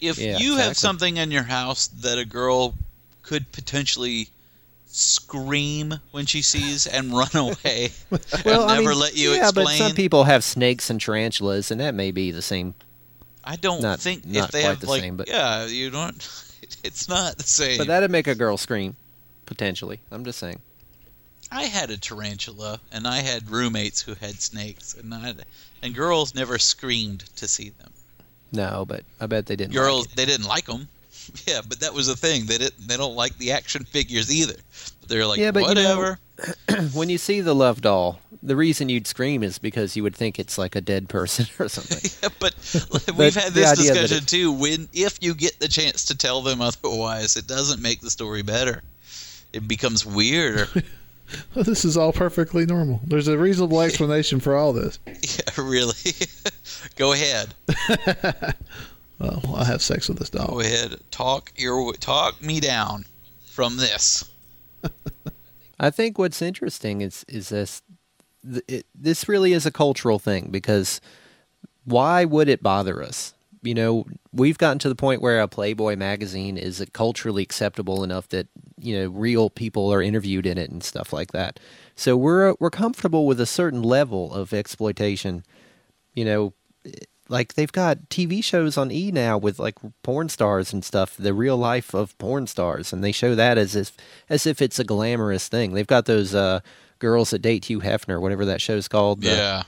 [0.00, 2.72] If Yeah, you have something in your house that a girl
[3.20, 4.28] could potentially
[4.86, 7.90] scream when she sees and run away
[8.44, 9.66] well, and I never mean, let you yeah, explain.
[9.66, 12.72] but some people have snakes and tarantulas, and that may be the same
[13.44, 16.16] I don't Not- think if they quite have the like same, but- yeah, you don't.
[16.82, 17.76] It's not the same.
[17.76, 18.96] But that'd make a girl scream,
[19.44, 20.00] potentially.
[20.10, 20.60] I'm just saying.
[21.50, 25.34] I had a tarantula, and I had roommates who had snakes, and I,
[25.82, 27.92] and girls never screamed to see them.
[28.52, 29.74] No, but I bet they didn't.
[29.74, 30.88] Girls, they didn't like them.
[31.46, 32.46] Yeah, but that was the thing.
[32.46, 32.88] They didn't.
[32.88, 34.54] They don't like the action figures either.
[35.06, 36.16] They're like, yeah, but you know,
[36.66, 36.88] whatever.
[36.94, 40.38] when you see the love doll, the reason you'd scream is because you would think
[40.38, 42.10] it's like a dead person or something.
[42.22, 42.54] yeah, but
[43.16, 44.50] we've had this discussion it- too.
[44.52, 48.42] When if you get the chance to tell them otherwise, it doesn't make the story
[48.42, 48.82] better.
[49.52, 50.68] It becomes weirder.
[51.54, 53.00] Well, this is all perfectly normal.
[53.06, 54.98] There's a reasonable explanation for all this.
[55.06, 55.94] yeah, really.
[56.96, 57.54] Go ahead.
[59.18, 60.48] Well, I have sex with this dog.
[60.48, 60.98] Go ahead.
[61.10, 63.04] Talk your talk me down
[63.44, 64.24] from this.
[65.78, 67.82] I think what's interesting is is this
[68.66, 71.00] it, this really is a cultural thing because
[71.84, 73.34] why would it bother us?
[73.62, 78.28] You know, we've gotten to the point where a Playboy magazine is culturally acceptable enough
[78.30, 78.46] that
[78.78, 81.60] you know real people are interviewed in it and stuff like that.
[81.94, 85.44] So we're we're comfortable with a certain level of exploitation.
[86.14, 86.54] You know,
[87.28, 91.34] like they've got TV shows on E now with like porn stars and stuff, the
[91.34, 93.92] real life of porn stars, and they show that as if
[94.30, 95.74] as if it's a glamorous thing.
[95.74, 96.60] They've got those uh,
[96.98, 99.20] girls that date Hugh Hefner, whatever that show's called.
[99.20, 99.62] the- Yeah.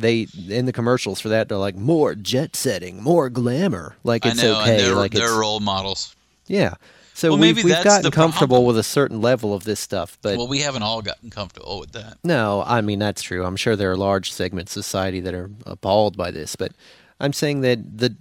[0.00, 3.96] They in the commercials for that they're like more jet setting, more glamour.
[4.04, 4.70] Like it's I know, okay.
[4.70, 6.14] and they're, like they're it's, role models.
[6.46, 6.74] yeah.
[7.14, 10.38] So Well, we've, maybe we've gotten comfortable with a certain level of this stuff, but
[10.38, 12.16] well, we haven't all gotten comfortable with that.
[12.24, 13.44] no, I mean that's true.
[13.44, 16.72] I'm sure there are large segments of society that are appalled by this, but
[17.20, 18.16] I'm saying that the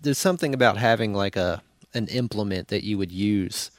[0.00, 1.60] there's something about having like a
[1.92, 3.70] an implement that you would use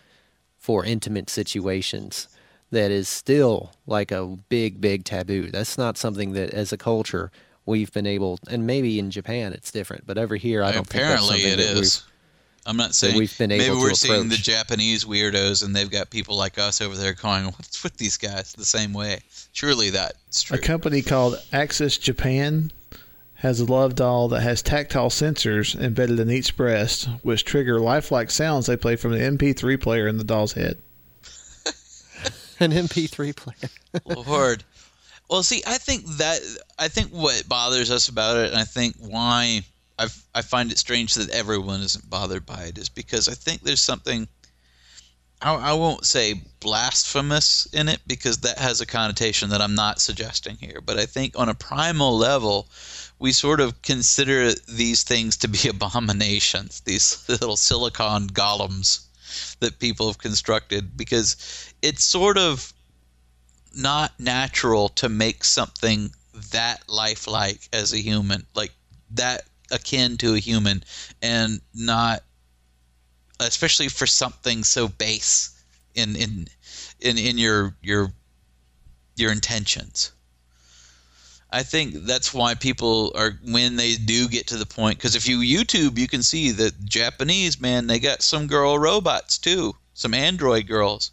[0.57, 2.27] for intimate situations
[2.71, 5.49] that is still like a big big taboo.
[5.51, 7.31] That's not something that as a culture
[7.65, 11.41] we've been able and maybe in Japan it's different, but over here I don't Apparently,
[11.41, 12.05] think that's something that is.
[12.65, 14.35] I'm not saying we've been maybe able to we're seeing the.
[14.35, 18.51] Japanese weirdos, and they've got people like us over there going, "What's with these guys?"
[18.51, 19.21] The same way.
[19.53, 20.57] Surely that's true.
[20.57, 22.71] A company called Axis Japan
[23.35, 28.31] has a love doll that has tactile sensors embedded in each breast, which trigger lifelike
[28.31, 30.77] sounds they play from the MP3 player in the doll's head.
[32.59, 33.69] an MP3 player.
[34.05, 34.63] Lord.
[35.29, 36.39] Well, see, I think that
[36.79, 39.61] I think what bothers us about it, and I think why
[39.99, 43.61] I I find it strange that everyone isn't bothered by it, is because I think
[43.61, 44.27] there's something.
[45.39, 50.01] I, I won't say blasphemous in it because that has a connotation that I'm not
[50.01, 50.81] suggesting here.
[50.81, 52.67] But I think on a primal level,
[53.19, 56.79] we sort of consider these things to be abominations.
[56.85, 59.06] These little silicon golems
[59.59, 62.73] that people have constructed because it's sort of
[63.75, 66.11] not natural to make something
[66.51, 68.71] that lifelike as a human, like
[69.11, 70.83] that akin to a human,
[71.21, 72.23] and not,
[73.39, 75.63] especially for something so base
[75.95, 76.47] in in
[76.99, 78.11] in, in your your
[79.15, 80.11] your intentions.
[81.49, 85.27] I think that's why people are when they do get to the point because if
[85.27, 90.13] you YouTube, you can see that Japanese man they got some girl robots too, some
[90.13, 91.11] android girls.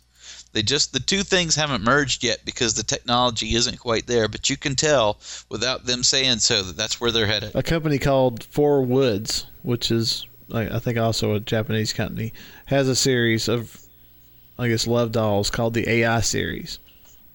[0.53, 4.51] They just the two things haven't merged yet because the technology isn't quite there, but
[4.51, 5.19] you can tell
[5.49, 7.55] without them saying so that that's where they're headed.
[7.55, 12.33] A company called Four Woods, which is I think also a Japanese company,
[12.67, 13.81] has a series of
[14.59, 16.79] I guess love dolls called the AI series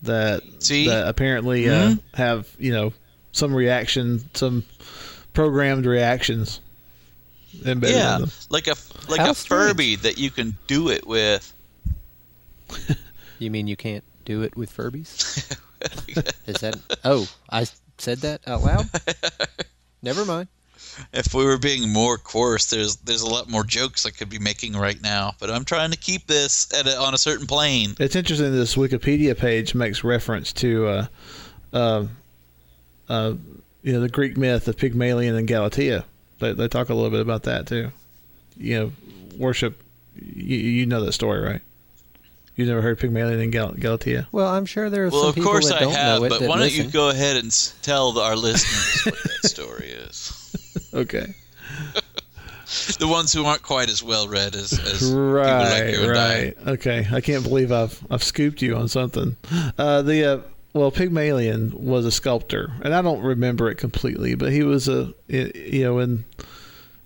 [0.04, 0.88] that See?
[0.88, 1.98] that apparently Mhm.
[1.98, 2.94] uh, have you know
[3.32, 4.64] some reaction, some
[5.34, 6.60] programmed reactions
[7.66, 8.32] embedded yeah, in them.
[8.50, 8.76] like a
[9.08, 11.54] like How a Furby that you can do it with.
[13.40, 15.56] You mean you can't do it with Furbies?
[16.46, 16.76] Is that?
[17.06, 18.90] Oh, I said that out loud.
[20.02, 20.50] Never mind.
[21.14, 24.40] If we were being more coarse, there's there's a lot more jokes I could be
[24.40, 25.34] making right now.
[25.40, 27.96] But I'm trying to keep this at a, on a certain plane.
[28.00, 28.52] It's interesting.
[28.52, 31.06] This Wikipedia page makes reference to, uh,
[31.74, 32.06] uh,
[33.10, 33.34] uh,
[33.84, 36.06] you know, the Greek myth of Pygmalion and Galatea.
[36.40, 37.92] They, they talk a little bit about that too.
[38.58, 38.92] You know,
[39.38, 39.82] worship.
[40.16, 41.62] You, you know that story, right?
[42.56, 44.28] You've never heard Pygmalion and Gal- Galatea?
[44.34, 46.26] Well, I'm sure there are Well, some of people course that I don't have, know
[46.26, 46.86] it but why don't listen.
[46.88, 50.36] you go ahead and tell our listeners what that story is?
[50.94, 51.34] Okay.
[53.00, 56.08] The ones who aren't quite as well read as, as people like Right, I.
[56.08, 56.68] right.
[56.68, 59.36] Okay, I can't believe I've I've scooped you on something.
[59.78, 60.40] Uh, the uh,
[60.74, 65.14] well, Pygmalion was a sculptor, and I don't remember it completely, but he was a
[65.28, 66.26] you know in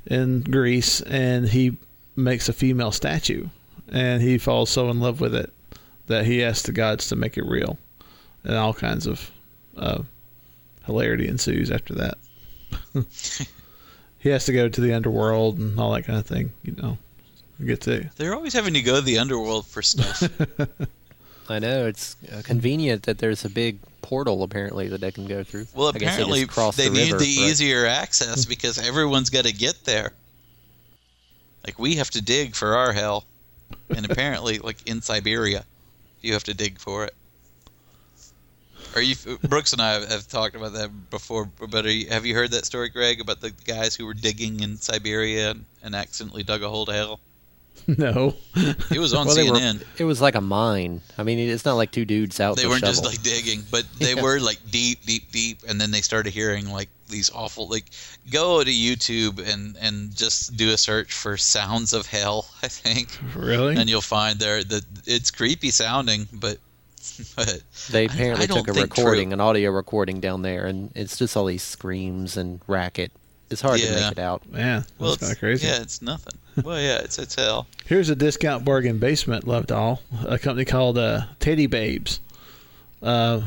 [0.06, 1.78] in Greece, and he
[2.18, 3.48] makes a female statue,
[3.90, 5.52] and he falls so in love with it
[6.08, 7.78] that he asks the gods to make it real,
[8.44, 9.32] and all kinds of
[9.78, 10.04] uh,
[10.86, 12.18] hilarity ensues after that.
[14.24, 16.52] he has to go to the underworld and all that kind of thing.
[16.64, 16.98] You know,
[17.64, 20.24] get to They're always having to go to the underworld for stuff.
[21.50, 25.44] I know it's uh, convenient that there's a big portal apparently that they can go
[25.44, 25.68] through.
[25.76, 27.50] Well, I guess apparently they, they the need river, the right?
[27.50, 30.14] easier access because everyone's got to get there.
[31.66, 33.26] Like we have to dig for our hell,
[33.90, 35.66] and apparently, like in Siberia,
[36.22, 37.14] you have to dig for it.
[38.96, 39.16] Are you
[39.48, 41.46] Brooks and I have, have talked about that before?
[41.46, 44.60] But are you, have you heard that story, Greg, about the guys who were digging
[44.60, 47.20] in Siberia and, and accidentally dug a hole to hell?
[47.88, 48.36] no.
[48.56, 49.84] It was on Well, they were- CNN.
[49.98, 51.02] it was like a mine.
[51.18, 52.56] I mean, it's not like two dudes out.
[52.56, 54.22] they weren't just like digging, but they Yeah.
[54.22, 57.86] were like deep, deep, deep, and then they started hearing like these awful like
[58.32, 62.46] go to YouTube and and just do a search for sounds of hell.
[62.64, 63.76] I think Really?
[63.76, 66.60] and you'll find there that it's creepy sounding, but
[67.36, 69.34] but They apparently I don't took a recording, true.
[69.34, 73.12] an audio recording down there, and it's just all these screams and racket.
[73.50, 74.50] It's hard to make it out.
[74.50, 75.68] Man, well, that's kind of crazy.
[75.68, 76.34] Yeah, it's nothing.
[76.64, 77.68] Well, yeah, it's a hell.
[77.86, 80.02] Here's a discount bargain basement love doll.
[80.26, 82.20] A company called uh, Teddy Babes
[83.04, 83.42] uh,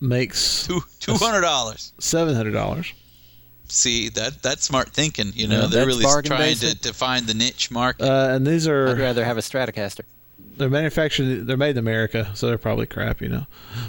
[0.00, 1.92] makes Two two hundred dollars.
[1.98, 2.92] seven hundred dollars.
[3.70, 5.32] See that that's smart thinking.
[5.34, 8.04] You know, Yeah, they're really bargain trying to, to find the niche market.
[8.08, 10.02] Uh, and these are I'd rather have a Stratocaster.
[10.58, 13.46] They're manufactured they're made in america so they're probably crap you know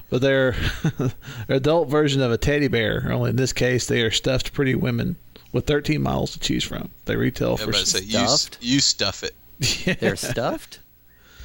[0.10, 0.56] but they're
[1.00, 1.12] an
[1.50, 5.16] adult version of a teddy bear only in this case they are stuffed pretty women
[5.52, 8.58] with 13 models to choose from they retail I for was about say you stuffed?
[8.62, 9.36] you stuff it.
[10.00, 10.80] They're stuffed.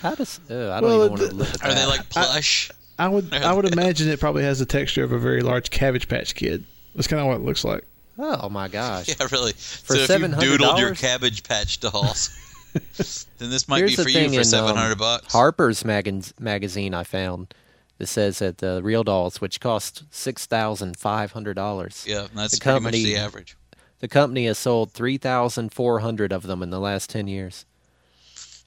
[0.01, 0.39] How does?
[0.51, 1.75] Uh, I don't Well, even want to look at Are that.
[1.75, 2.71] they like plush?
[2.99, 6.07] i would i would imagine it probably has the texture of a very large cabbage
[6.09, 6.65] patch kid
[6.95, 7.85] that's kind of what it looks like
[8.17, 9.09] Oh my gosh!
[9.09, 9.55] Yeah, really.
[9.55, 12.31] For so if you doodled your Cabbage Patch dolls,
[13.39, 15.33] then this might Here's be for you for in, seven hundred um, bucks.
[15.33, 17.55] Harper's magaz- magazine I found
[17.99, 22.59] that says that the real dolls, which cost six thousand five hundred dollars, Yeah, that's
[22.59, 23.57] the pretty company, much the average.
[24.01, 27.65] The company has sold three thousand four hundred of them in the last ten years.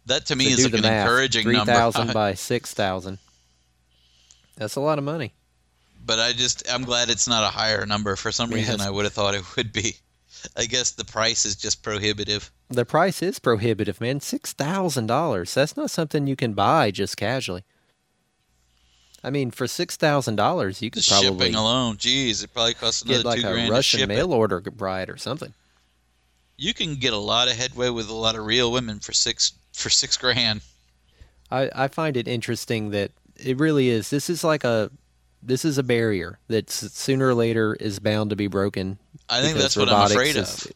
[0.05, 1.05] That to me So is like an math.
[1.05, 1.73] encouraging Three number.
[1.73, 3.19] thousand by six thousand.
[4.55, 5.33] That's a lot of money.
[6.05, 8.15] but I just I'm glad it's not a higher number.
[8.15, 9.95] For some reason, I would have thought it would be.
[10.55, 12.51] I guess the price is just prohibitive.
[12.69, 14.19] The price is prohibitive, man.
[14.19, 15.53] Six thousand dollars.
[15.53, 17.63] That's not something you can buy just casually.
[19.23, 22.73] I mean, for six thousand dollars, you The could probably shipping alone, geez, it probably
[22.75, 24.35] costs another like two a grand Russian to ship mail it.
[24.35, 25.53] order bride or something.
[26.57, 29.53] You can get a lot of headway with a lot of real women for six
[29.73, 30.61] for six grand.
[31.51, 34.09] I, I find it interesting that it really is.
[34.09, 34.91] This is like a
[35.41, 38.97] this is a barrier that sooner or later is bound to be broken.
[39.29, 40.71] I think that's what I'm afraid is, of.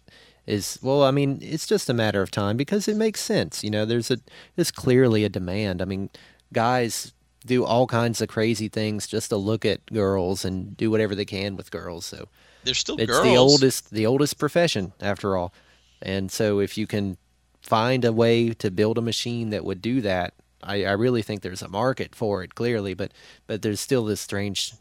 [0.47, 3.63] Is well, I mean, it's just a matter of time because it makes sense.
[3.63, 4.17] You know, there's a
[4.55, 5.81] there's clearly a demand.
[5.81, 6.09] I mean,
[6.51, 7.13] guys
[7.45, 11.25] do all kinds of crazy things just to look at girls and do whatever they
[11.25, 12.05] can with girls.
[12.05, 12.27] So
[12.63, 13.23] They're still it's girls.
[13.23, 15.53] the oldest the oldest profession after all.
[16.01, 17.17] And so if you can
[17.61, 20.33] find a way to build a machine that would do that,
[20.63, 23.11] I, I really think there's a market for it clearly, but
[23.47, 24.73] but there's still this strange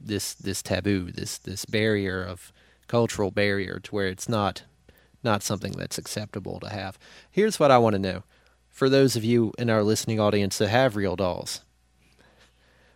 [0.00, 2.52] this this taboo, this this barrier of
[2.88, 4.62] cultural barrier to where it's not
[5.22, 6.98] not something that's acceptable to have.
[7.30, 8.22] Here's what I want to know.
[8.70, 11.62] For those of you in our listening audience that have real dolls,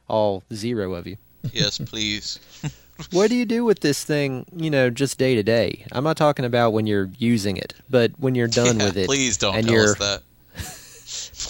[0.08, 1.16] all zero of you.
[1.52, 2.38] yes, please.
[3.10, 5.84] what do you do with this thing, you know, just day to day?
[5.90, 9.06] I'm not talking about when you're using it, but when you're done Yeah, with it.
[9.06, 10.22] Please don't and tell you're, us that.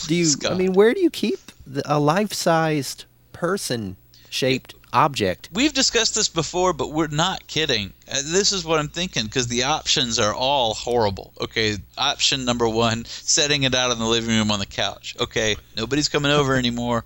[0.09, 0.32] Do you?
[0.49, 5.49] I mean, where do you keep the, a life-sized person-shaped object?
[5.53, 7.93] We've discussed this before, but we're not kidding.
[8.11, 11.32] Uh, This is what I'm thinking because the options are all horrible.
[11.40, 15.16] Okay, option number one: setting it out in the living room on the couch.
[15.20, 17.05] Okay, nobody's coming over anymore.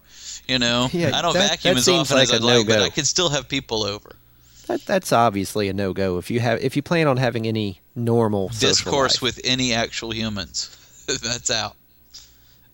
[0.49, 2.83] You know, Yeah, I don't that- vacuum that as often as I'd a like, but.
[2.83, 4.15] I could still have people over.
[4.69, 6.19] That, that's obviously a no-go.
[6.19, 10.71] If you have, if you plan on having any normal Discourse with any actual humans.
[11.23, 11.77] That's out.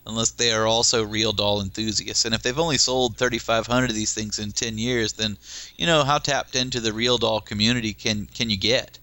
[0.05, 2.25] Unless they are also real doll enthusiasts.
[2.25, 5.39] And if they've only sold 3,500 of these things in 10 years, then,
[5.77, 8.99] you know, how tapped into the real doll community can, can you get?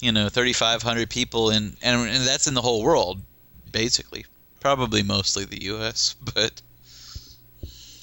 [0.00, 3.20] You know, 3,500 people in, and, and that's in the whole world,
[3.72, 4.26] basically.
[4.60, 6.62] Probably mostly the U.S., but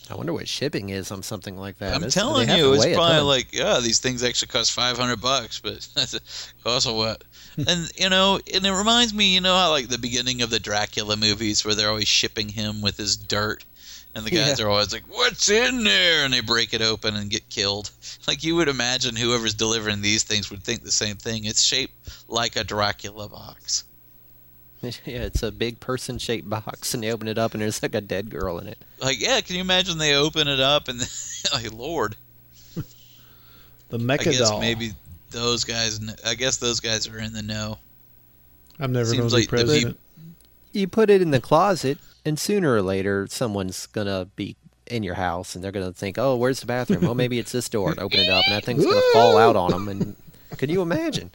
[0.10, 1.92] I wonder what shipping is on something like that.
[1.94, 5.88] I'm It's- telling you, it's probably like, yeah, these things actually cost 500 bucks, but
[5.96, 7.24] that's also what.
[7.58, 10.60] And you know, and it reminds me, you know, how like the beginning of the
[10.60, 13.64] Dracula movies where they're always shipping him with his dirt,
[14.16, 14.66] and the guys Yeah.
[14.66, 17.92] are always like, "What's in there?" and they break it open and get killed.
[18.26, 21.44] Like you would imagine, whoever's delivering these things would think the same thing.
[21.44, 21.94] It's shaped
[22.30, 23.84] like a Dracula box.
[24.82, 28.00] yeah, it's a big person-shaped box, and they open it up, and there's like a
[28.02, 28.78] dead girl in it.
[29.02, 31.00] Like, yeah, can you imagine they open it up and
[31.54, 32.16] like, Lord,
[32.76, 34.60] The I Mecha guess doll.
[34.62, 34.94] maybe
[35.34, 36.00] those guys.
[36.26, 37.78] I guess those guys are in the know.
[38.80, 40.00] I'm never Seems going to be like the peop- president.
[40.72, 44.56] You put it in the closet, and sooner or later, someone's gonna be
[44.88, 47.06] in your house, and they're gonna think, "Oh, where's the bathroom?
[47.06, 49.56] Oh, maybe it's this door." And open it up, and that thing's gonna fall out
[49.56, 49.88] on them.
[49.88, 50.16] And
[50.58, 51.30] can you imagine?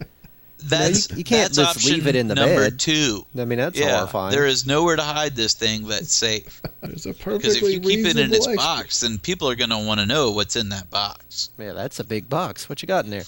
[0.65, 2.81] That's you, you can't that's just leave it in the number bed.
[2.81, 3.25] two.
[3.39, 4.33] I mean, that's yeah, horrifying.
[4.33, 6.61] there is nowhere to hide this thing that's safe.
[6.81, 9.55] There's a perfectly Because if you keep it in its reasonable box, then people are
[9.55, 11.51] going to want to know what's in that box.
[11.59, 12.69] Yeah, that's a big box.
[12.69, 13.23] What you got in there?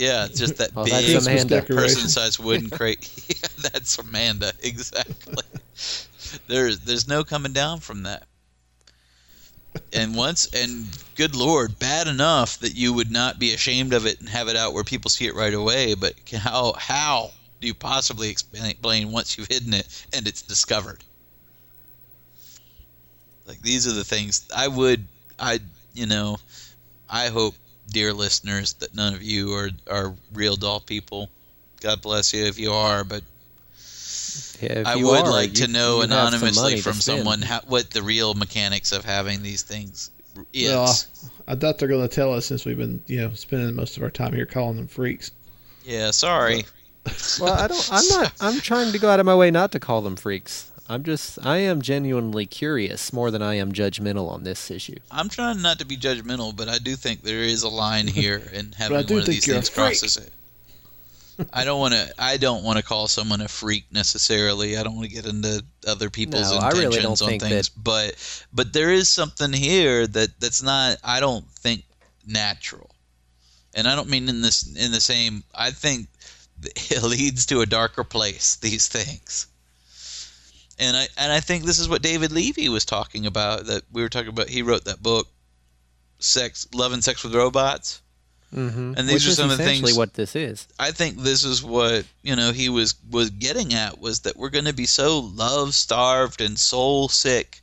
[0.00, 3.06] Yeah, it's just that Oh, that's big person-sized wooden crate.
[3.28, 5.44] yeah, that's Amanda exactly.
[6.46, 8.26] There's there's no coming down from that.
[9.92, 10.86] And once and
[11.16, 14.56] good lord, bad enough that you would not be ashamed of it and have it
[14.56, 15.92] out where people see it right away.
[15.92, 21.04] But how how do you possibly explain once you've hidden it and it's discovered?
[23.46, 25.06] Like these are the things I would
[25.38, 25.60] I
[25.92, 26.38] you know
[27.10, 27.54] I hope
[27.90, 31.28] dear listeners that none of you are are real doll people.
[31.80, 33.22] God bless you if you are, but
[34.60, 38.02] Yeah, I would are, like to know you some anonymously from someone how, what the
[38.02, 40.10] real mechanics of having these things
[40.52, 40.70] is.
[40.70, 40.94] Well,
[41.48, 44.02] I thought they're going to tell us since we've been, you know, spending most of
[44.02, 45.32] our time here calling them freaks.
[45.84, 46.64] yeah, sorry.
[47.40, 47.88] Well, I don't.
[47.90, 48.32] I'm not.
[48.40, 50.69] I'm trying to go out of my way not to call them freaks.
[50.90, 51.38] I'm just.
[51.46, 54.96] I am genuinely curious more than I am judgmental on this issue.
[55.08, 58.42] I'm trying not to be judgmental, but I do think there is a line here,
[58.52, 60.32] and having one of these things crosses it.
[61.52, 62.12] I don't want to.
[62.18, 64.76] I don't want to call someone a freak necessarily.
[64.76, 68.72] I don't want to get into other people's No, intentions really on things, but but
[68.72, 70.96] there is something here that that's not.
[71.04, 71.84] I don't think
[72.26, 72.90] natural,
[73.74, 75.44] and I don't mean in this in the same.
[75.54, 76.08] I think
[76.64, 78.56] it leads to a darker place.
[78.56, 79.46] These things.
[80.80, 83.66] And I and I think this is what David Levy was talking about.
[83.66, 84.48] That we were talking about.
[84.48, 85.28] He wrote that book,
[86.18, 88.00] "Sex, Love and Sex with Robots."
[88.54, 88.94] Mm-hmm.
[88.96, 90.66] And these Which are some of the things- what this is.
[90.78, 94.50] I think this is what you know he was was getting at was that we're
[94.50, 97.62] going to be so love starved and soul sick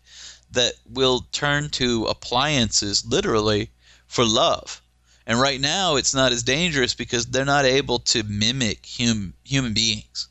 [0.52, 3.70] that we'll turn to appliances literally
[4.08, 4.82] for love.
[5.26, 9.74] And right now it's not as dangerous because they're not able to mimic hum, human
[9.74, 10.30] beings.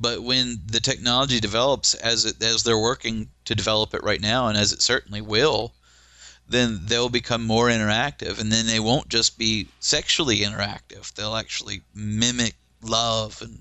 [0.00, 4.48] But when the technology develops as it as they're working to develop it right now
[4.48, 5.74] and as it certainly will,
[6.48, 8.40] then they'll become more interactive.
[8.40, 11.12] And then they won't just be sexually interactive.
[11.14, 13.42] They'll actually mimic love.
[13.42, 13.58] And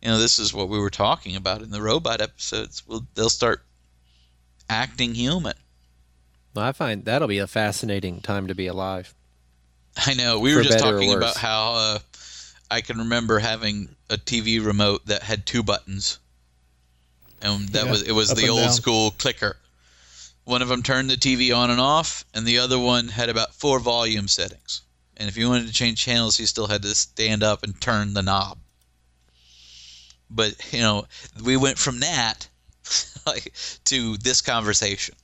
[0.00, 2.84] you know this is what we were talking about in the robot episodes.
[2.86, 3.62] Well, they'll start
[4.70, 5.54] acting human.
[6.54, 9.14] Well, I find that'll be a fascinating time to be alive.
[10.06, 10.38] i know.
[10.38, 11.98] We For were just talking about how uh,
[12.70, 16.18] i can remember having a tv remote that had two buttons.
[17.42, 18.72] And that Yeah, was it was the old down.
[18.72, 19.58] school clicker.
[20.44, 23.54] One of them turned the tv on and off and the other one had about
[23.54, 24.82] four volume settings.
[25.16, 28.14] And if you wanted to change channels you still had to stand up and turn
[28.14, 28.58] the knob.
[30.30, 31.06] But you know
[31.42, 32.48] we went from that
[33.26, 33.52] like
[33.84, 35.14] to this conversation.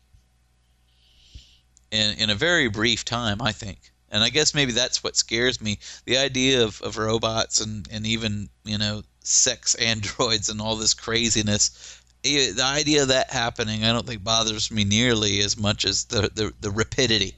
[1.90, 5.60] In in a very brief time i think and i guess maybe that's what scares
[5.60, 10.76] me the idea of, of robots and and even you know sex androids and all
[10.76, 15.84] this craziness the idea of that happening i don't think bothers me nearly as much
[15.84, 17.34] as the the, the rapidity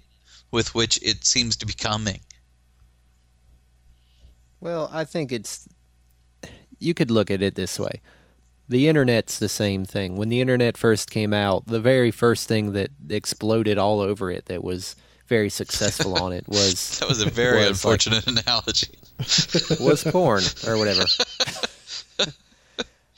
[0.50, 2.20] with which it seems to be coming
[4.64, 5.68] Well, I think it's.
[6.78, 8.00] You could look at it this way.
[8.66, 10.16] The internet's the same thing.
[10.16, 14.46] When the internet first came out, the very first thing that exploded all over it
[14.46, 14.96] that was
[15.26, 18.98] very successful on it was that was a very was, like, unfortunate analogy
[19.80, 21.04] was porn or whatever.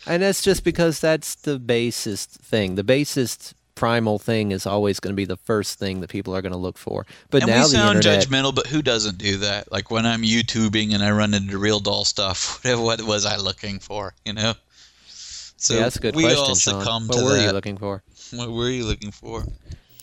[0.06, 2.74] and that's just because that's the basest thing.
[2.74, 6.42] The basest primal thing is always going to be the first thing that people are
[6.42, 7.06] going to look for.
[7.30, 9.70] But and now we the sound internet, judgmental, but who doesn't do that?
[9.70, 13.36] Like when I'm YouTubing and I run into real doll stuff, what, what was I
[13.36, 14.14] looking for?
[14.24, 14.54] You know.
[15.58, 16.80] So yeah, that's a good we question, all Sean.
[16.80, 17.46] succumb What to were that.
[17.46, 18.02] you looking for?
[18.32, 19.44] What were you looking for?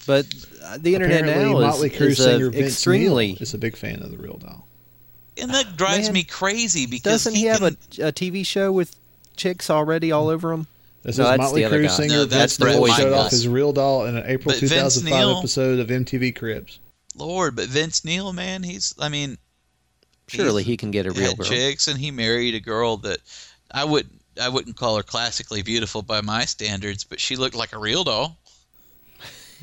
[0.05, 0.25] But
[0.63, 3.27] uh, the internet Apparently, now is, Motley Crue is singer Vince extremely.
[3.27, 4.67] Neil is a big fan of the real doll.
[5.37, 8.95] And that drives Man, me crazy because Doesn't he, have a, a TV show with
[9.35, 10.67] chicks already all over him?
[11.01, 13.47] This no, is that's Motley Crue singer No, Vince that's Neil Brett showed off his
[13.47, 16.79] real doll in an April But 2005 Neil- episode of MTV Cribs.
[17.15, 19.37] Lord, but Vince Neil, man, he's I mean,
[20.27, 21.47] Surely he can get a real had girl.
[21.47, 23.19] chicks, and he married a girl that
[23.69, 24.09] I would
[24.41, 28.03] I wouldn't call her classically beautiful by my standards, but she looked like a real
[28.03, 28.39] doll.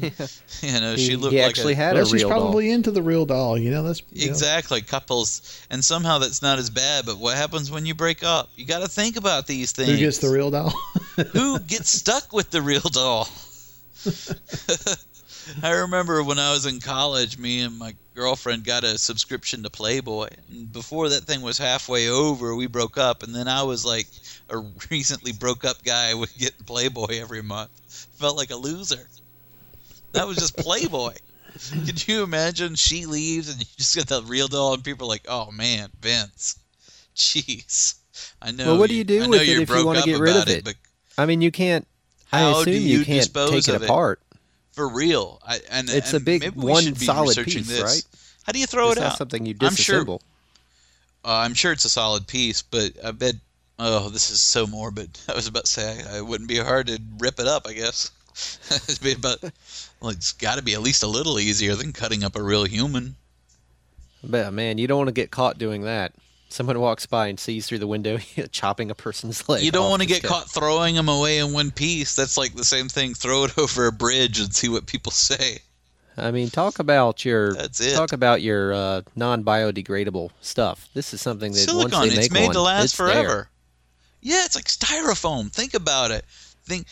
[0.62, 2.40] you know, He- she looked he like actually a, had well, a she's real doll.
[2.40, 3.58] probably into the real doll.
[3.58, 4.30] You know, that's you know.
[4.30, 7.06] Exactly, couples, and somehow that's not as bad.
[7.06, 8.50] But what happens when you break up?
[8.56, 9.90] You got to think about these things.
[9.90, 10.70] Who gets the real doll?
[11.32, 13.28] Who gets stuck with the real doll?
[15.62, 19.70] I remember when I was in college, me and my girlfriend got a subscription to
[19.70, 20.28] Playboy.
[20.50, 24.06] And before that thing was halfway over, we broke up, and then I was like
[24.48, 24.58] a
[24.90, 27.70] recently broke up guy with getting Playboy every month.
[28.18, 29.08] Felt like a loser.
[30.12, 31.14] That was just Playboy.
[31.84, 35.10] Could you imagine she leaves and you just get the real doll, and people are
[35.10, 36.58] like, "Oh man, Vince,
[37.14, 37.94] jeez."
[38.42, 38.66] I know.
[38.66, 40.42] well, what do you do I with it if you want to get rid of
[40.42, 40.64] about it?
[40.64, 40.74] but
[41.18, 41.86] I mean, you can't.
[42.32, 43.86] I How do assume you you can't dispose take it of it?
[43.86, 44.20] apart.
[44.72, 47.82] for real, I, and It's a big one solid piece, this.
[47.82, 48.04] right?
[48.44, 49.18] How do you throw It's it out?
[49.18, 50.04] something you I'm sure.
[50.04, 50.20] disassemble.
[51.24, 53.34] Uh, I'm sure it's a solid piece, but I bet.
[53.78, 55.18] Oh, this is so morbid.
[55.28, 57.66] I was about to say I, it wouldn't be hard to rip it up.
[57.66, 58.10] I guess
[59.18, 59.42] about.
[60.00, 62.64] Well, it's got to be at least a little easier than cutting up a real
[62.64, 63.16] human.
[64.22, 66.12] But man, you don't want to get caught doing that.
[66.48, 68.18] Someone walks by and sees through the window
[68.50, 69.62] chopping a person's leg.
[69.62, 70.28] You don't want to get guy.
[70.28, 72.16] caught throwing them away in one piece.
[72.16, 73.14] That's like the same thing.
[73.14, 75.58] Throw it over a bridge and see what people say.
[76.16, 77.94] I mean, talk about your That's it.
[77.94, 80.88] talk about your uh, non-biodegradable stuff.
[80.92, 82.00] This is something that once Silicon.
[82.08, 83.06] they make It's made one, to last it's there.
[83.06, 83.48] forever.
[84.20, 85.50] Yeah, it's like styrofoam.
[85.50, 86.24] Think about it.
[86.64, 86.86] Think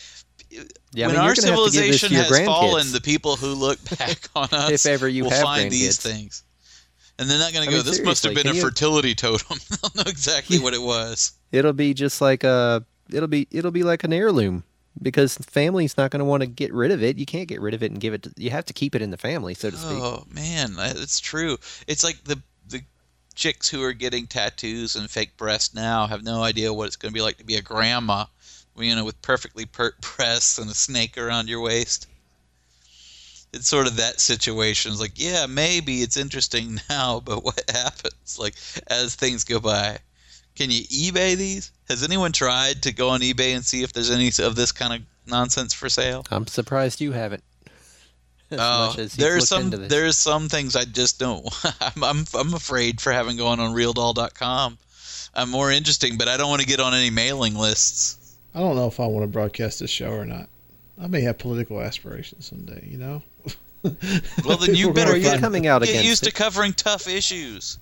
[0.49, 3.01] Yeah, I when mean, our you're gonna have to give this civilization has fallen, the
[3.01, 6.43] people who look back on us If ever you will find these things.
[7.19, 9.13] And they're not going to go, mean, this must have been a can you- fertility
[9.13, 9.57] totem.
[9.69, 11.33] They'll know exactly what it was.
[11.51, 14.63] It'll be just like a it'll be it'll be like an heirloom
[15.01, 17.17] because family's not going to want to get rid of it.
[17.17, 18.23] You can't get rid of it and give it.
[18.23, 19.97] To, you have to keep it in the family, so to speak.
[20.01, 21.57] Oh, man, that- it's true.
[21.87, 22.81] It's like the, the
[23.35, 27.11] chicks who are getting tattoos and fake breasts now have no idea what it's going
[27.11, 28.25] to be like to be a grandma,
[28.87, 32.07] you know, with perfectly pert breasts and a snake around your waist.
[33.51, 34.91] It's sort of that situation.
[34.91, 38.55] It's like, yeah, maybe it's interesting now, but what happens like
[38.87, 39.97] as things go by?
[40.55, 41.71] Can you eBay these?
[41.87, 44.93] Has anyone tried to go on eBay and see if there's any of this kind
[44.93, 46.25] of nonsense for sale?
[46.29, 47.43] I'm surprised you haven't.
[48.51, 51.47] Oh, you've there's some there's some things I just don't.
[51.81, 54.77] I'm I'm I'm afraid for having gone on RealDoll.com.
[55.35, 58.17] I'm more interesting, but I don't want to get on any mailing lists.
[58.55, 60.49] I don't know if I want to broadcast this show or not.
[61.01, 63.23] I may have political aspirations someday, you know.
[64.45, 66.31] Well, then you better get, coming out get used it.
[66.31, 67.77] to covering tough issues.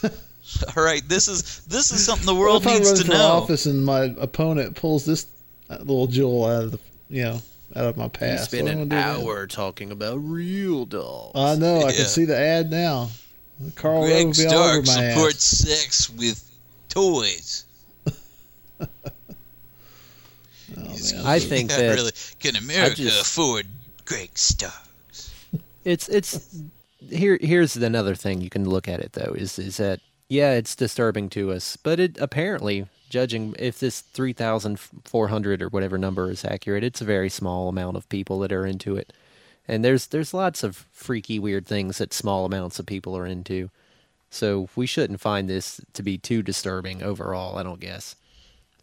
[0.76, 3.08] All right, this is this is something the What world if I needs run to
[3.08, 3.26] know.
[3.32, 5.26] office and my opponent pulls this
[5.68, 6.78] uh, little jewel out of the,
[7.10, 7.42] you know,
[7.76, 8.46] out of my You past?
[8.50, 9.04] spend What an do then?
[9.26, 11.32] hour talking about real dolls.
[11.34, 11.82] I know.
[11.82, 13.10] I can see the ad now.
[13.74, 15.42] Karl Rove Greg will be all over Stark my ass.
[15.44, 16.50] sex with
[16.88, 17.64] toys.
[20.78, 21.22] Oh.
[21.26, 23.66] I think Yeah, that really, can America just- afford
[24.04, 24.72] Greg Stark?
[25.84, 26.60] it's it's
[27.10, 29.98] here here's another thing you can look at it though is is that
[30.28, 36.30] yeah it's disturbing to us but it apparently judging if this 3400 or whatever number
[36.30, 39.12] is accurate it's a very small amount of people that are into it
[39.66, 43.68] and there's there's lots of freaky weird things that small amounts of people are into
[44.30, 48.14] so we shouldn't find this to be too disturbing overall i don't guess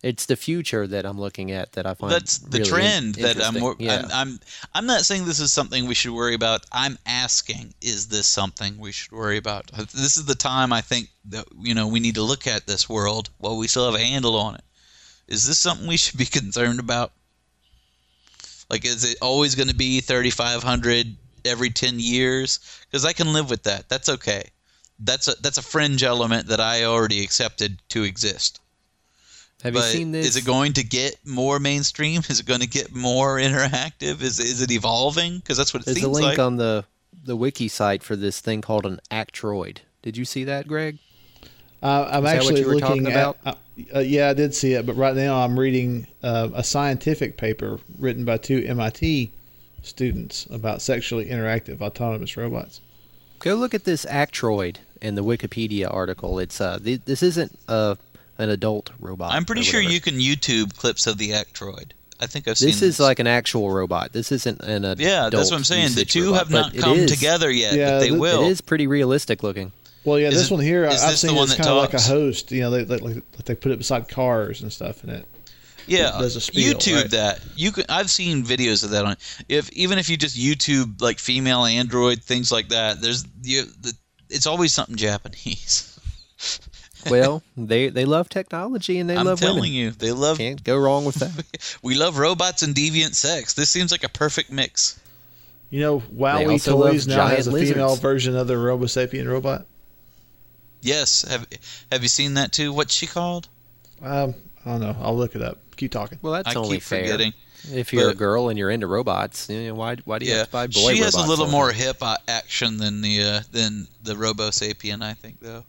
[0.02, 3.40] it's the future that i'm looking at that i find That's the really trend that
[3.42, 4.04] I'm, yeah.
[4.06, 4.12] I'm.
[4.12, 4.40] I'm.
[4.74, 6.66] I'm not saying this is something we should worry about.
[6.72, 9.72] I'm asking, is this something we should worry about?
[9.74, 12.68] Uh, this is the time I think that you know we need to look at
[12.68, 14.64] this world while we still have a handle on it.
[15.28, 17.12] Is this something we should be concerned about?
[18.70, 22.60] Like, is it always going to be 3,500 every 10 years?
[22.86, 23.90] Because I can live with that.
[23.90, 24.44] That's okay.
[25.00, 28.60] That's a that's a fringe element that I already accepted to exist.
[29.64, 32.22] Have you But seen this Is it going to get more mainstream?
[32.30, 34.22] Is it going to get more interactive?
[34.22, 35.38] Is is it evolving?
[35.40, 36.04] Because that's what it seems like.
[36.04, 36.46] There's a link like.
[36.46, 36.86] on the
[37.26, 39.80] the wiki site for this thing called an Actroid.
[40.02, 40.98] Did you see that, Greg?
[41.82, 43.12] Uh, I'm Is that what actually you were looking talking at.
[43.12, 43.38] about?
[43.46, 43.54] Uh,
[43.96, 47.80] uh, yeah, I did see it, but right now I'm reading uh, a scientific paper
[47.98, 49.32] written by two MIT
[49.82, 52.82] students about sexually interactive autonomous robots.
[53.40, 56.40] Go look at this Actroid in the Wikipedia article.
[56.40, 57.96] It's uh, th- this isn't uh,
[58.40, 59.34] an adult robot.
[59.34, 61.92] I'm pretty sure you can YouTube clips of the Actroid.
[62.22, 64.12] I think I've seen This is like an actual robot.
[64.12, 65.00] This isn't an adult.
[65.00, 65.94] Yeah, that's what I'm saying.
[65.94, 68.44] The two robot, have not come together yet, Yeah, but they th- will.
[68.44, 69.72] It is pretty realistic looking.
[70.04, 71.94] Well, yeah, Is this it- one here, I- is I've seen it's kind of like
[71.94, 72.52] a host.
[72.52, 75.26] You know, they, they, like, they put it beside cars and stuff in it.
[75.88, 77.12] Yeah, There's a spiel, YouTube right?
[77.12, 77.42] that.
[77.56, 77.86] You can.
[77.90, 79.16] I've seen videos of that on.
[79.48, 83.64] If even if you just YouTube like female android things like that, there's you.
[83.82, 83.94] The,
[84.30, 85.86] it's always something Japanese.
[87.12, 89.72] Well, they they love technology and they I'm love telling women.
[89.74, 90.38] you, they love.
[90.38, 91.78] Can't go wrong with that.
[91.84, 93.54] We love robots and deviant sex.
[93.54, 95.00] This seems like a perfect mix.
[95.70, 97.72] You know, They WowWee Toys now has a lizards.
[97.72, 99.66] female version of the RoboSapien robot.
[100.82, 101.24] Yes.
[101.30, 101.46] Have
[101.92, 102.72] Have you seen that too?
[102.74, 103.48] What's she called?
[104.02, 104.34] Um,
[104.66, 104.96] I don't know.
[105.02, 105.58] I'll look it up.
[105.76, 106.20] Keep talking.
[106.22, 107.04] Well, that's I only keep fair.
[107.04, 107.34] forgetting.
[107.74, 110.38] If you're a girl and you're into robots, you know, why why do you Yeah,
[110.40, 113.40] have to buy boy she has a little more hip uh, action than the uh,
[113.52, 115.66] than the Robo Sapien, I think, though.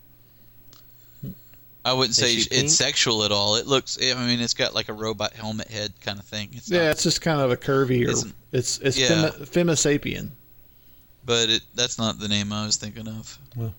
[1.84, 2.68] I wouldn't say it's pink?
[2.70, 3.56] sexual at all.
[3.56, 6.50] It looks, I mean, it's got like a robot helmet head kind of thing.
[6.52, 8.10] It's Yeah, not, it's just kind of a curvy or
[8.52, 9.08] it's it's Yeah.
[9.08, 10.30] Fema, Femisapien.
[11.24, 13.38] but it that's not the name I was thinking of.
[13.56, 13.74] Well,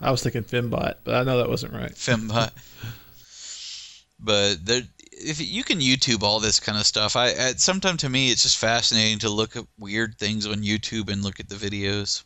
[0.00, 1.92] I was thinking Fembot, but I know that wasn't right.
[1.94, 2.50] Fembot.
[4.20, 4.82] but there,
[5.12, 8.42] if you can YouTube all this kind of stuff, I, I sometimes to me it's
[8.42, 12.22] just fascinating to look at weird things on YouTube and look at the videos.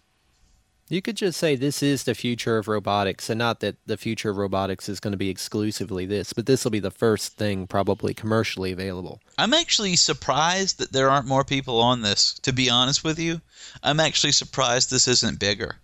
[0.91, 4.31] You could just say this is the future of robotics, and not that the future
[4.31, 7.69] of robotics is going to be exclusively this, but this will be the first thing
[7.69, 9.21] probably commercially available.
[9.39, 12.35] I'm actually surprised that there aren't more people on this.
[12.41, 13.41] To be honest with you,
[13.85, 15.77] I'm actually surprised this isn't bigger.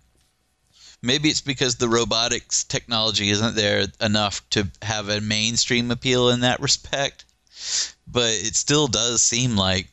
[1.01, 6.41] Maybe it's because the robotics technology isn't there enough to have a mainstream appeal in
[6.41, 7.23] that respect.
[8.07, 9.87] But it still does seem like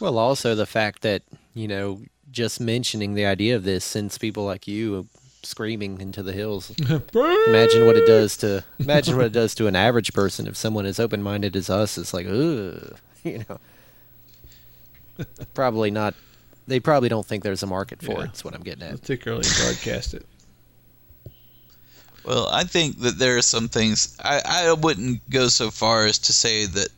[0.00, 2.00] Well, also the fact that, you know,
[2.34, 5.06] just mentioning the idea of this sends people like you
[5.42, 6.70] screaming into the hills.
[7.46, 10.84] imagine what it does to imagine what it does to an average person if someone
[10.86, 13.58] as open-minded as us is like, ugh, you know.
[15.54, 16.14] probably not.
[16.66, 18.18] They probably don't think there's a market for Yeah.
[18.20, 18.26] it.
[18.26, 19.00] That's what I'm getting at.
[19.00, 20.26] Particularly broadcast it.
[22.24, 26.18] Well, I think that there are some things I, I wouldn't go so far as
[26.20, 26.88] to say that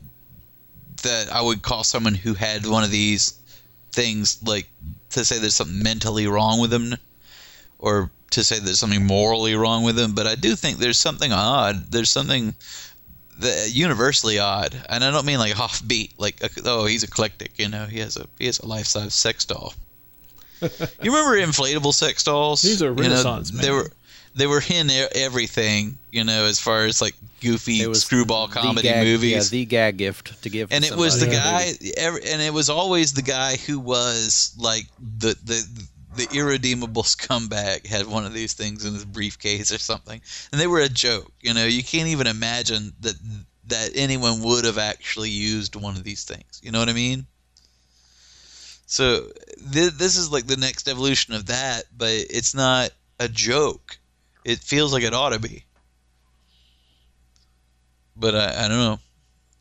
[1.03, 3.39] that I would call someone who had one of these
[3.93, 4.69] things like
[5.17, 6.95] to say there's something mentally wrong with him
[7.79, 11.33] or to say there's something morally wrong with him, but I do think there's something
[11.33, 11.91] odd.
[11.91, 12.55] There's something
[13.39, 17.69] that universally odd, and I don't mean like offbeat, like uh, oh he's eclectic, you
[17.69, 19.75] know, he has a he has a life size sex doll.
[20.63, 22.63] you remember inflatable sex dolls?
[22.63, 23.77] He's a You know, Renaissance They man.
[23.77, 23.91] were
[24.37, 29.33] they were in everything, you know, as far as like goofy screwball comedy gag- movies.
[29.33, 30.71] Yeah, the gag gift to give.
[30.73, 31.91] and to it was the somebody.
[31.93, 34.85] guy, every, and it was always the guy who was like
[35.19, 40.21] the the the irredeemable scumbag had one of these things in his briefcase or something,
[40.53, 41.33] and they were a joke.
[41.41, 43.17] You know, you can't even imagine that
[43.69, 46.61] that anyone would have actually used one of these things.
[46.63, 47.27] You know what I mean?
[48.87, 49.27] So
[49.73, 53.99] th- this is like the next evolution of that, but it's not a joke.
[54.47, 55.65] It feels like it ought to be.
[58.15, 59.01] But I, I don't know.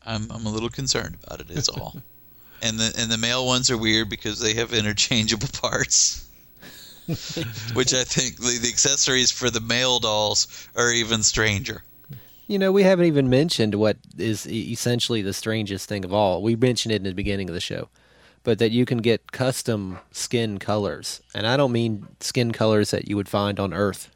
[0.04, 1.50] I'm I'm a little concerned about it.
[1.50, 1.58] it.
[1.58, 1.96] Is all.
[2.62, 6.22] and the and the male ones are weird because they have interchangeable parts.
[7.74, 11.82] Which I think the, the accessories for the male dolls are even stranger.
[12.46, 16.42] You know, we haven't even mentioned what is e- essentially the strangest thing of all.
[16.42, 17.88] We mentioned it in the beginning of the show,
[18.44, 23.08] but that you can get custom skin colors, and I don't mean skin colors that
[23.08, 24.10] you would find on Earth.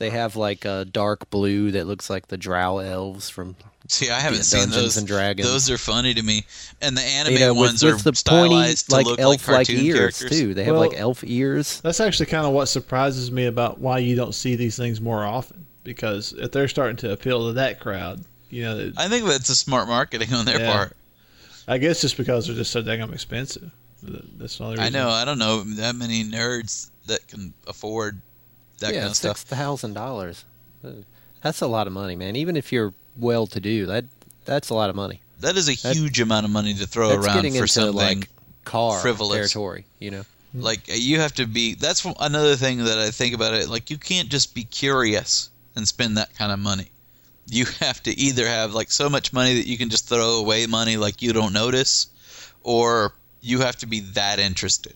[0.00, 3.54] They have like a dark blue that looks like the Drow elves from
[3.86, 4.96] See, I haven't Yeah, seen Dungeons those.
[4.98, 5.48] and Dragons.
[5.48, 6.44] Those are funny to me,
[6.80, 9.18] and the anime you know, with, ones with are the pointy, stylized to like look
[9.18, 10.30] like elf-like cartoon ears characters.
[10.30, 10.54] too.
[10.54, 11.80] They have Well- like elf ears.
[11.82, 15.24] That's actually kind of what surprises me about why you don't see these things more
[15.24, 15.66] often.
[15.84, 19.48] Because if they're starting to appeal to that crowd, you know, it- I think that's
[19.50, 20.72] a smart marketing on their Yeah.
[20.72, 20.96] part.
[21.68, 23.70] I guess just because they're just so dang expensive.
[24.02, 25.10] That's the only I know.
[25.10, 28.20] I don't know that many nerds that can afford
[28.80, 29.58] that yeah, kind of six stuff.
[29.58, 30.44] thousand dollars.
[31.42, 32.36] That's a lot of money, man.
[32.36, 34.04] Even if you're well to do, that
[34.44, 35.20] that's a lot of money.
[35.40, 38.28] That is a That- huge amount of money to throw around for into something like
[38.64, 39.36] car frivolous.
[39.36, 40.24] territory, you know.
[40.52, 41.74] Like uh, you have to be.
[41.74, 43.68] That's another thing that I think about it.
[43.68, 46.90] Like you can't just be curious and spend that kind of money.
[47.48, 50.66] You have to either have like so much money that you can just throw away
[50.66, 52.08] money like you don't notice,
[52.62, 54.94] or you have to be that interested.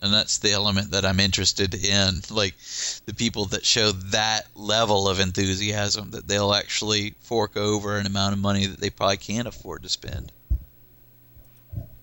[0.00, 2.20] And that's the element that I'm interested in.
[2.30, 2.54] Like
[3.06, 8.34] the people that show that level of enthusiasm that they'll actually fork over an amount
[8.34, 10.32] of money that they probably can't afford to spend.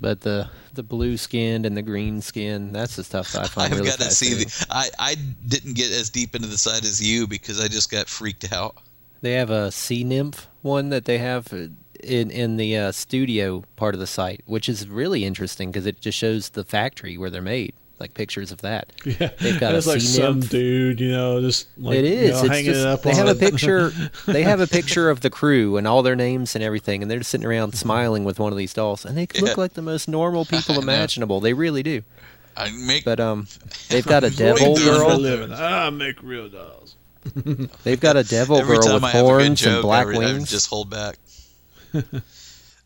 [0.02, 3.74] But the the blue skinned and the green skin, that's the stuff that I find
[3.74, 4.68] I've really got to see the.
[4.70, 5.16] I I
[5.48, 8.78] didn't get as deep into the site as you because I just got freaked out.
[9.22, 11.52] They have a sea nymph one that they have
[12.04, 16.02] in in the uh, studio part of the site, which is really interesting because it
[16.02, 18.91] just shows the factory where they're made, like pictures of that.
[19.06, 20.50] Yeah, They've got a it's like some nymph.
[20.50, 23.02] dude, you know, just like it you know, it's hanging just, it up.
[23.04, 23.91] they on have a picture.
[24.28, 27.20] they have a picture of the crew and all their names and everything, and they're
[27.20, 29.41] just sitting around smiling with one of these dolls, and they Yeah.
[29.41, 31.39] look like the most normal people imaginable.
[31.39, 32.02] They really do.
[32.58, 33.04] I make.
[33.06, 33.48] But um,
[33.89, 35.18] they've got a devil you doing for a girl.
[35.18, 35.52] living?
[35.54, 36.96] I make real dolls.
[37.84, 40.12] They've got a devil Every girl with I have a good horns and black I,
[40.14, 40.50] I wings.
[40.52, 41.18] just hold back.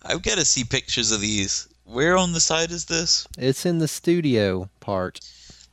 [0.04, 1.68] I've got to see pictures of these.
[1.92, 3.28] Where on the site is this?
[3.36, 5.20] It's in the studio part.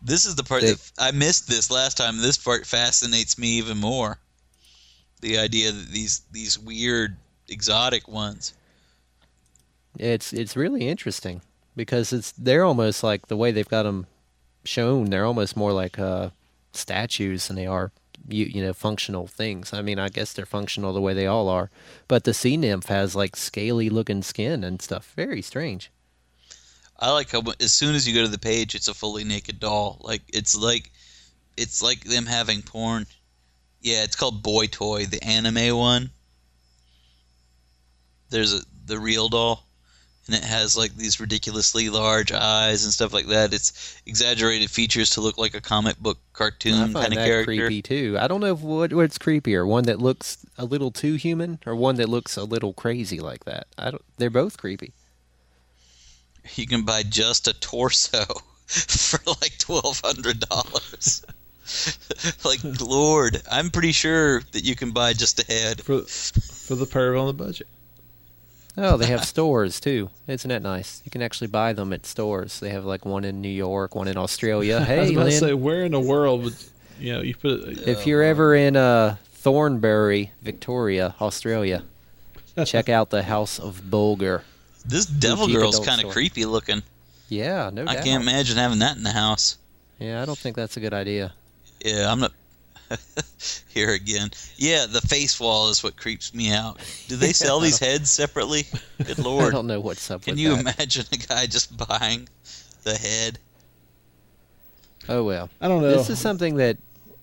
[0.00, 2.18] This is the part They- that I missed this last time.
[2.18, 4.18] This part fascinates me even more.
[5.22, 7.16] the idea that these these weird
[7.48, 8.52] exotic ones.
[9.98, 11.40] It's it's really interesting
[11.74, 14.06] because it's they're almost like the way they've got them
[14.64, 15.06] shown.
[15.06, 16.30] They're almost more like uh,
[16.72, 17.92] statues than they are
[18.28, 19.72] you, you know functional things.
[19.72, 21.70] I mean, I guess they're functional the way they all are,
[22.08, 25.12] but the sea nymph has like scaly looking skin and stuff.
[25.16, 25.90] Very strange.
[26.98, 29.60] I like how as soon as you go to the page, it's a fully naked
[29.60, 29.98] doll.
[30.00, 30.90] Like it's like
[31.56, 33.06] it's like them having porn.
[33.80, 36.10] Yeah, it's called Boy Toy, the anime one.
[38.30, 39.66] There's a the real doll,
[40.26, 43.52] and it has like these ridiculously large eyes and stuff like that.
[43.52, 47.44] It's exaggerated features to look like a comic book cartoon kind of that character.
[47.44, 48.16] creepy too.
[48.18, 51.76] I don't know if what what's creepier, one that looks a little too human or
[51.76, 53.66] one that looks a little crazy like that.
[53.76, 54.04] I don't.
[54.16, 54.94] They're both creepy.
[56.54, 58.24] You can buy just a torso
[58.66, 61.24] for like twelve hundred dollars.
[62.44, 65.82] like Lord, I'm pretty sure that you can buy just a head.
[65.82, 67.66] For for the perv on the budget.
[68.78, 70.10] Oh, they have stores too.
[70.28, 71.00] Isn't that nice?
[71.04, 72.60] You can actually buy them at stores.
[72.60, 74.84] They have like one in New York, one in Australia.
[74.84, 76.54] Hey, I was Hey, about to say, where in the world would
[77.00, 77.66] you know you put?
[77.88, 81.84] if you're ever in uh, Thornbury, Victoria, Australia,
[82.66, 84.44] check out the House of Bulger.
[84.88, 86.82] This devil Boutique girl's kind of creepy looking.
[87.28, 88.04] Yeah, no I doubt.
[88.04, 89.58] can't imagine having that in the house.
[89.98, 91.32] Yeah, I don't think that's a good idea.
[91.84, 92.32] Yeah, I'm not.
[93.68, 94.30] Here again.
[94.56, 96.78] Yeah, the face wall is what creeps me out.
[97.08, 98.64] Do they sell these heads separately?
[99.04, 99.48] Good lord.
[99.48, 100.60] I don't know what's up Can with you that.
[100.60, 102.28] imagine a guy just buying
[102.84, 103.38] the head?
[105.08, 105.48] Oh well.
[105.60, 105.90] I don't know.
[105.90, 106.76] This is something that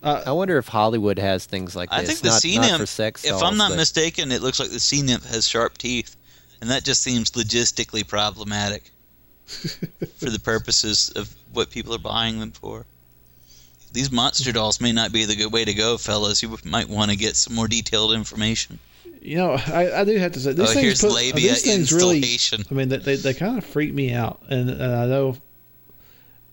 [0.03, 1.99] I wonder if Hollywood has things like this.
[1.99, 4.59] I think the not, sea not nymph, for if I'm not but- mistaken, it looks
[4.59, 6.17] like the sea nymph has sharp teeth,
[6.63, 8.83] and that just seems logistically problematic
[9.45, 12.85] for the purposes of what people are buying them for.
[13.91, 16.41] These monster dolls may not be the good way to go, fellas.
[16.41, 18.79] You might want to get some more detailed information.
[19.21, 21.63] You know, I, I do have to say these Oh, things here's put, labia these
[21.63, 22.19] things really.
[22.19, 22.63] installation.
[22.71, 25.35] I mean, they they, they kind of freak me out, and, and I know.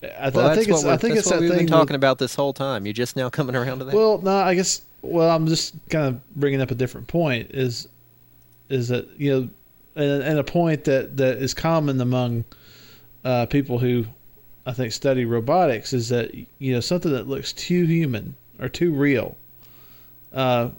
[0.02, 1.50] I, th- Well, I think it's what, I we're- think that's it's what that we've
[1.50, 1.58] thing.
[1.58, 2.84] been with- talking about this whole time.
[2.84, 3.94] You're just now coming around to that.
[3.94, 4.82] Well, no, I guess.
[5.02, 7.52] Well, I'm just kind of bringing up a different point.
[7.52, 7.86] Is
[8.68, 9.48] is that you know,
[9.97, 12.45] and, and a point that that is common among
[13.24, 14.05] uh, people who
[14.66, 18.93] I think study robotics is that you know something that looks too human or too
[18.93, 19.36] real,
[20.32, 20.70] uh,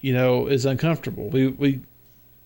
[0.00, 1.28] you know, is uncomfortable.
[1.30, 1.80] We we.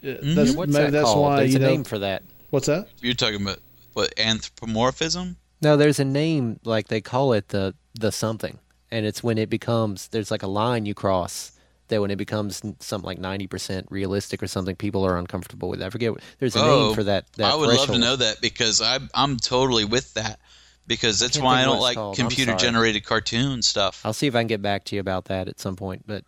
[0.05, 1.23] uh, That's, What's maybe that that's called?
[1.23, 2.23] why There's you a know, name for that.
[2.51, 2.89] What's that?
[3.01, 3.59] You're talking about
[3.93, 5.37] what anthropomorphism?
[5.63, 8.59] No, there's a name like they call it the the something,
[8.91, 11.53] and it's when it becomes there's like a line you cross
[11.91, 15.83] that when it becomes something like ninety percent realistic or something, people are uncomfortable with.
[15.83, 16.13] I forget.
[16.13, 17.33] What, there's a oh, name for that.
[17.35, 20.41] that I would love to know that because I I'm totally with that
[20.87, 22.17] because that's can't why I don't like called.
[22.17, 24.01] Computer generated cartoon stuff.
[24.05, 26.05] I'll see if I can get back to you about that at some point.
[26.07, 26.25] But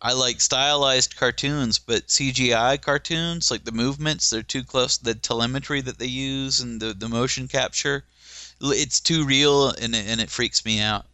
[0.00, 4.98] I like stylized cartoons, but CGI cartoons, like the movements, they're too close.
[4.98, 8.04] The telemetry that they use and the, the motion capture,
[8.60, 11.06] it's too real and it, and it freaks me out.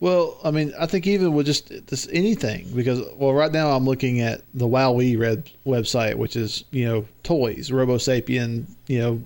[0.00, 3.84] Well, I mean, I think even with just this anything, because well, right now I'm
[3.84, 9.22] looking at the WowWee Red website, which is you know toys, Robosapien, you know,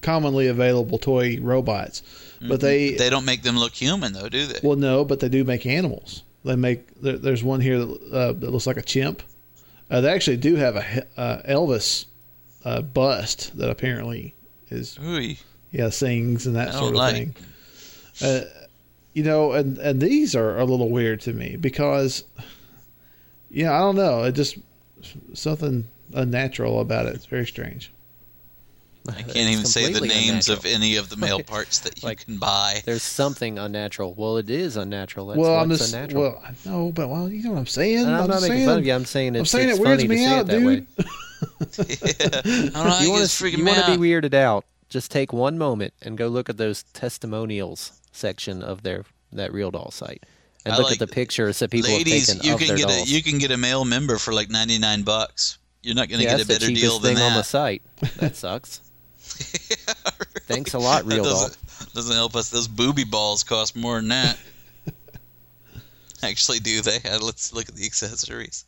[0.00, 2.02] commonly available toy robots,
[2.40, 4.60] but they they don't make them look human though, do they?
[4.62, 6.22] well no, but they do make animals.
[6.44, 9.22] They make there, there's one here that, uh, that looks like a chimp.
[9.90, 12.06] Uh, they actually do have a uh, Elvis
[12.64, 14.34] uh, bust that apparently
[14.70, 15.34] is Ooh,
[15.70, 17.14] yeah sings and that sort of like.
[17.14, 18.46] thing.
[19.14, 22.24] You know, and and these are a little weird to me because,
[23.48, 24.58] yeah, I don't know, it just
[25.32, 27.14] something unnatural about it.
[27.14, 27.92] It's very strange.
[29.06, 32.16] I can't even say the completely names of any of the male parts that you
[32.16, 32.82] can buy.
[32.86, 34.14] there's something unnatural.
[34.14, 35.26] Well, it is unnatural.
[35.26, 36.22] That's well, I'm just unnatural.
[36.22, 37.98] well, I know, but well, you know what I'm saying.
[37.98, 38.94] And I'm not just making saying, fun of you.
[38.94, 40.58] I'm saying it's, I'm saying it's it weirds funny me to see out, it that
[40.58, 40.66] dude.
[40.66, 40.86] way.
[42.70, 44.64] I don't know, you think want it's to freaking you want to be weirded out?
[44.88, 49.70] Just take one moment and go look at those testimonials section of their that real
[49.70, 50.24] doll site,
[50.64, 52.68] and I look like- at the pictures that people Ladies, have taken you of can
[52.68, 53.08] their get dolls.
[53.10, 55.58] a you can get a male member for like ninety nine bucks.
[55.82, 57.82] You're not going to yeah, get a better deal than thing on the site.
[58.16, 58.80] That sucks.
[60.46, 61.32] Thanks a lot, That real doll.
[61.48, 62.48] doesn't, doesn't help us.
[62.50, 64.38] Those booby balls cost more than that.
[66.22, 66.98] Actually, do they?
[67.20, 68.64] Let's look at the accessories.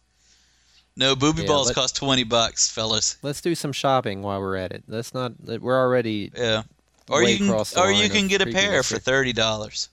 [0.97, 3.17] No, booby Yeah, balls cost twenty bucks, fellas.
[3.23, 4.85] Let's do some shopping while we're at it.
[4.89, 5.33] Let's not.
[5.43, 6.33] We're already.
[6.37, 6.63] Yeah.
[7.09, 9.89] Or you can, the or you can get a pair for thirty dollars.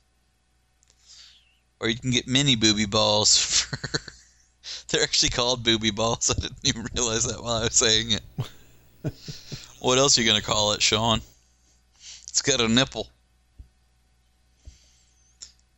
[1.80, 3.38] Or you can get mini booby balls
[3.68, 3.78] for.
[4.89, 6.30] They're actually called booby balls.
[6.36, 9.14] I didn't even realize that while I was saying it.
[9.80, 11.22] what else are you gonna call it, Sean?
[12.30, 13.09] It's got a nipple.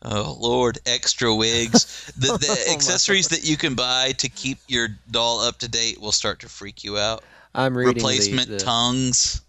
[0.03, 1.91] Oh Lord, extra wigs.
[2.17, 5.99] The, the Oh, accessories that you can buy to keep your doll up to date
[5.99, 7.23] will start to freak you out.
[7.53, 9.41] I'm reading the- Replacement the- tongues.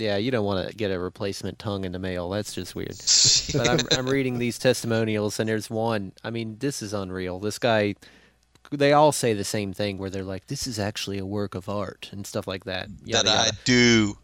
[0.00, 2.30] Yeah, you don't want to get a replacement tongue in the mail.
[2.30, 2.96] That's just weird.
[3.54, 6.12] but I'm, I'm reading these testimonials, and there's one.
[6.24, 7.38] I mean, this is unreal.
[7.38, 7.94] This guy,
[8.70, 11.68] they all say the same thing, where they're like, "This is actually a work of
[11.68, 12.88] art" and stuff like that.
[13.06, 13.56] That I yada.
[13.64, 14.16] do.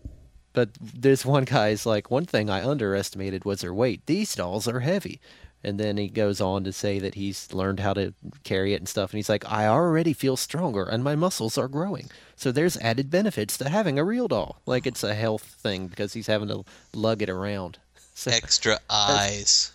[0.57, 4.07] But there's one guy's like, one thing I underestimated was her weight.
[4.07, 5.21] These dolls are heavy.
[5.67, 8.15] And then he goes on to say that he's learned how to
[8.45, 9.11] carry it and stuff.
[9.11, 12.09] And he's like, I already feel stronger and my muscles are growing.
[12.37, 14.61] So there's added benefits to having a real doll.
[14.65, 16.65] Like it's a health thing because he's having to
[16.95, 17.79] lug it around.
[18.15, 19.73] So, Extra eyes.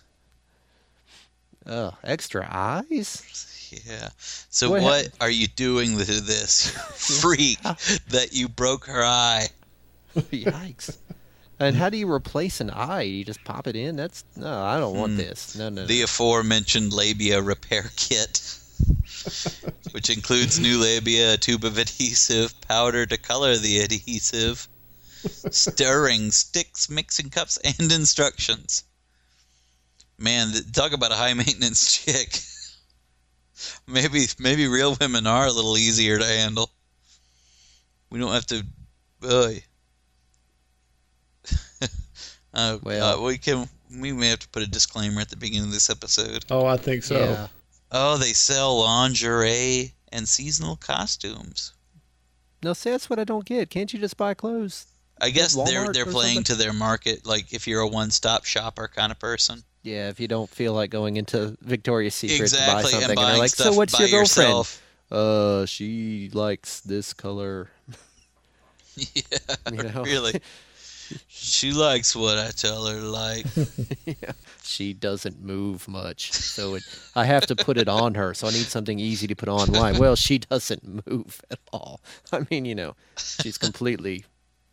[1.64, 3.22] oh, extra eyes?
[3.86, 4.08] Yeah.
[4.16, 6.70] So What what, are you doing to this
[7.20, 7.62] freak
[8.08, 9.46] that you broke her eye?
[10.16, 10.96] Yikes.
[11.62, 13.02] And how do you replace an eye?
[13.02, 13.96] You just pop it in?
[13.96, 15.18] That's no, I don't want hmm.
[15.18, 15.56] this.
[15.56, 15.86] No, no, no.
[15.86, 18.58] The aforementioned labia repair kit,
[19.92, 24.68] which includes new labia, a tube of adhesive, powder to color the adhesive,
[25.50, 28.84] stirring sticks, mixing cups, and instructions.
[30.18, 32.40] Man, talk about a high maintenance chick.
[33.86, 36.70] maybe maybe real women are a little easier to handle.
[38.10, 38.66] We don't have to.
[39.24, 39.64] Oy.
[42.54, 43.68] Oh, Well- uh, we can.
[44.00, 46.46] We may have to put a disclaimer at the beginning of this episode.
[46.50, 47.18] Oh, I think so.
[47.18, 47.46] Yeah.
[47.90, 51.74] Oh, they sell lingerie and seasonal costumes.
[52.62, 53.68] No, see, that's what I don't get.
[53.68, 54.86] Can't you just buy clothes?
[55.20, 56.56] I guess they're they're playing something?
[56.56, 57.26] to their market.
[57.26, 59.62] Like if you're a one-stop shopper kind of person.
[59.82, 63.10] Yeah, if you don't feel like going into Victoria's Secret to buy Exactly, and something,
[63.10, 64.82] and, buying they're like, "So what's by your girlfriend?" yourself.
[65.10, 67.68] Uh, she likes this color.
[68.94, 69.22] Yeah,
[69.70, 70.02] You know?
[70.04, 70.34] really.
[71.28, 73.46] She likes what I tell her to like.
[74.06, 74.32] yeah.
[74.64, 76.82] She doesn't move much, so it,
[77.14, 78.32] I have to put it on her.
[78.32, 79.70] So I need something easy to put on.
[79.72, 79.92] Why?
[79.92, 82.00] Well, she doesn't move at all.
[82.32, 84.24] I mean, you know, she's completely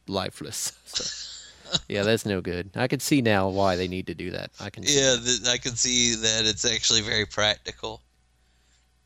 [0.08, 0.72] lifeless.
[0.86, 2.70] So, yeah, that's no good.
[2.76, 4.52] I can see now why they need to do that.
[4.60, 4.84] I can.
[4.84, 8.02] Yeah, th- I can see that it's actually very practical.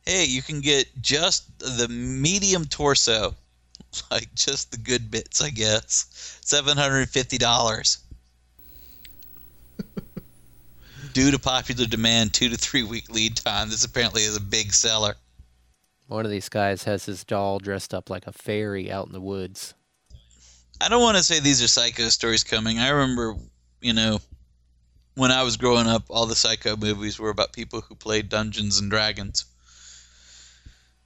[0.05, 3.33] Hey, you can get just the medium torso,
[4.11, 6.39] like just the good bits, I guess.
[6.41, 7.99] Seven hundred and fifty dollars.
[11.13, 13.69] Due to popular demand, two to three week lead time.
[13.69, 15.15] This apparently is a big seller.
[16.07, 19.21] One of these guys has his doll dressed up like a fairy out in the
[19.21, 19.73] woods.
[20.81, 22.79] I don't want to say these are psycho stories coming.
[22.79, 23.35] I remember,
[23.81, 24.19] you know,
[25.15, 28.79] when I was growing up, all the psycho movies were about people who played Dungeons
[28.79, 29.45] and Dragons.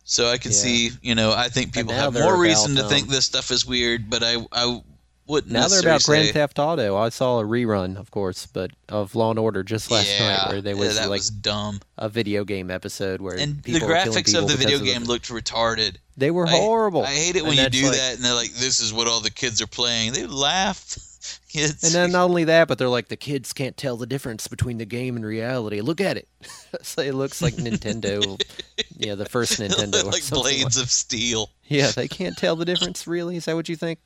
[0.10, 0.58] So I can Yeah.
[0.58, 4.10] see, you know, I think people have more reason to think this stuff is weird,
[4.10, 4.82] but I I
[5.28, 6.95] wouldn't Now they're about Grand Theft Auto.
[6.95, 10.47] I saw a rerun, of course, but of Law and Order just last Yeah, night,
[10.49, 11.82] where there yeah, was that like was dumb.
[11.97, 15.97] a video game episode where And the graphics of the video game looked retarded.
[16.16, 17.03] They were horrible.
[17.03, 19.08] I, hate it And when you do like- that and they're like, "This is what
[19.10, 20.97] all the kids are playing." They laugh.
[21.49, 21.84] Kids.
[21.84, 24.78] And then not only that, but they're like the kids can't tell the difference between
[24.78, 25.82] the game and reality.
[25.82, 26.28] Look at it.
[26.82, 28.41] so it looks like Nintendo.
[28.97, 30.03] yeah, the first Nintendo.
[30.03, 31.49] like blades of steel.
[31.65, 33.07] Yeah, they can't tell the difference.
[33.07, 33.99] Really, is that what you think?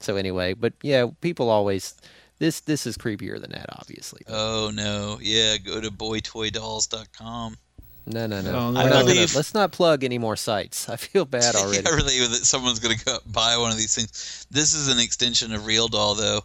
[0.00, 1.94] So anyway, but yeah, people always
[2.38, 4.22] this this is creepier than that, obviously.
[4.28, 5.18] Oh no!
[5.20, 7.56] Yeah, go to boytoydolls.com.
[8.10, 8.58] No, no, no.
[8.58, 10.88] Oh, We're I believe- let's not plug any more sites.
[10.88, 11.86] I feel bad already.
[11.86, 14.46] I really that someone's gonna go buy one of these things.
[14.50, 16.40] This is an extension of Real Doll though,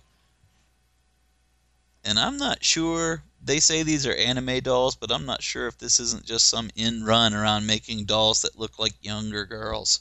[2.04, 3.24] and I'm not sure.
[3.46, 6.70] They say these are anime dolls, but I'm not sure if this isn't just some
[6.76, 10.00] in run around making dolls that look like younger girls.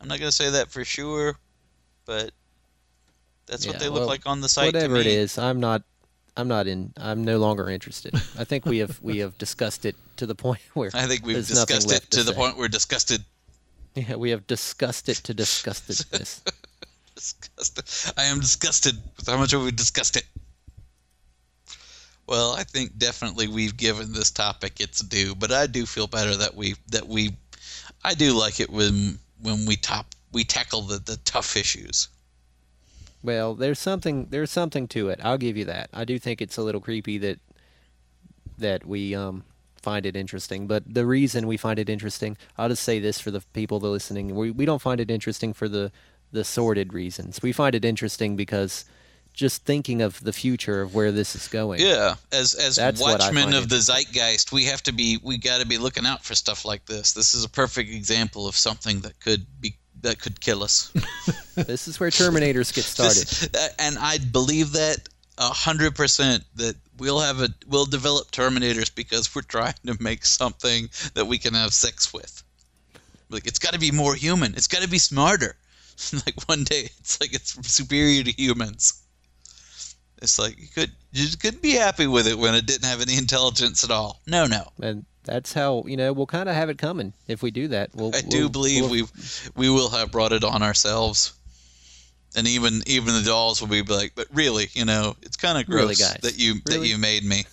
[0.00, 1.38] I'm not gonna say that for sure,
[2.06, 2.30] but
[3.46, 4.66] that's what Yeah, they look well, like on the site.
[4.74, 5.82] Whatever to it is, I'm not.
[6.36, 6.92] I'm not in.
[6.96, 8.14] I'm no longer interested.
[8.38, 11.46] I think we have we have discussed it to the point where I think we've
[11.46, 13.24] discussed it left to the point we're disgusted.
[13.94, 16.42] Yeah, we have discussed it to disgustedness.
[17.14, 18.14] disgusted.
[18.16, 20.24] I am disgusted with how much we've discussed it.
[22.28, 26.36] Well, I think definitely we've given this topic its due, but I do feel better
[26.36, 27.36] that we that we
[28.04, 32.08] I do like it when when we top we tackle the, the tough issues.
[33.22, 35.20] Well, there's something there's something to it.
[35.22, 35.90] I'll give you that.
[35.92, 37.38] I do think it's a little creepy that
[38.58, 39.44] that we um
[39.80, 40.66] find it interesting.
[40.66, 43.86] But the reason we find it interesting, I'll just say this for the people that
[43.86, 44.34] are listening.
[44.34, 45.90] We we don't find it interesting for the
[46.30, 47.40] the sordid reasons.
[47.42, 48.84] We find it interesting because
[49.32, 51.80] just thinking of the future of where this is going.
[51.80, 55.66] Yeah, as as That's watchmen of the zeitgeist, we have to be we got to
[55.66, 57.12] be looking out for stuff like this.
[57.12, 60.92] This is a perfect example of something that could be that could kill us.
[61.54, 63.26] This is where Terminators get started.
[63.26, 65.08] This- uh, and I believe that
[65.38, 70.26] a hundred percent that We'll have a we'll develop Terminators because we're trying to make
[70.26, 72.42] something that we can have sex with.
[73.30, 74.54] Like it's got to be more human.
[74.54, 75.54] It's got to be smarter.
[76.12, 79.02] like one day, it's like it's superior to humans.
[80.20, 83.00] It's like you could you just couldn't be happy with it when it didn't have
[83.00, 84.20] any intelligence at all.
[84.26, 84.72] No, no.
[84.82, 87.90] And that's how you know we'll kind of have it coming if we do that.
[87.94, 89.04] We'll, I do we'll- believe we'll- we
[89.56, 91.32] we will have brought it on ourselves.
[92.36, 95.64] And even even the dolls will be like, but really, you know, it's kind of
[95.66, 96.18] gross Really, guys?
[96.22, 97.44] that you that you made me.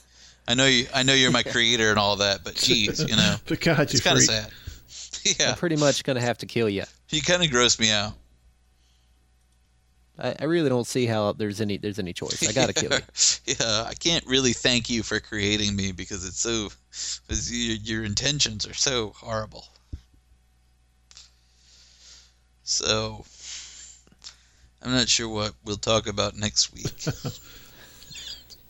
[0.47, 3.37] I know you I know you're my creator and all that, but geez, you know,
[3.47, 4.49] But God, it's kind of sad.
[5.39, 6.83] Yeah, I'm pretty much gonna have to kill you.
[7.09, 8.13] you kind of gross me out.
[10.17, 12.47] I, I really don't see how there's any there's any choice.
[12.47, 12.99] I gotta kill you.
[13.59, 16.69] yeah, I can't really thank you for creating me because it's so,
[17.27, 19.65] because your, your intentions are so horrible.
[22.63, 23.25] So,
[24.81, 26.93] I'm not sure what we'll talk about next week.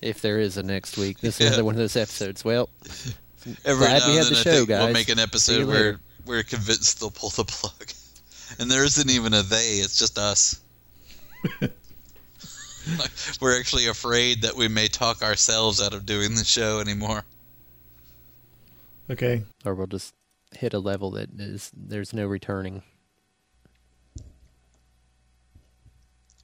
[0.02, 2.46] If there is a next week, this is another one of those episodes.
[2.46, 2.70] Well,
[3.66, 4.84] Every glad now we had then the I show, think guys.
[4.84, 6.00] we'll make an episode where later.
[6.28, 7.90] we're convinced they'll pull the plug,
[8.60, 10.62] and there isn't even a they; it's just us.
[11.60, 13.12] Like,
[13.42, 17.24] we're actually afraid that we may talk ourselves out of doing the show anymore.
[19.10, 19.44] Okay.
[19.64, 20.16] or we'll just
[20.58, 22.82] hit a level that is there's no returning.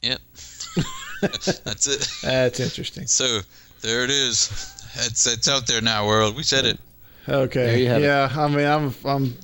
[0.02, 0.20] Yep.
[1.22, 2.08] That's it.
[2.24, 3.08] That's interesting.
[3.08, 3.40] So
[3.82, 4.50] there it is.
[4.96, 6.36] It's it's out there now, world.
[6.36, 6.80] We said it.
[7.30, 7.66] Okay.
[7.66, 8.06] There you have it.
[8.06, 9.36] yeah, I mean, I'm I'm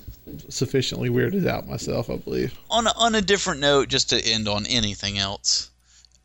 [0.48, 2.58] sufficiently weirded out myself, I believe.
[2.70, 5.70] On a, on a different note, just to end on anything else,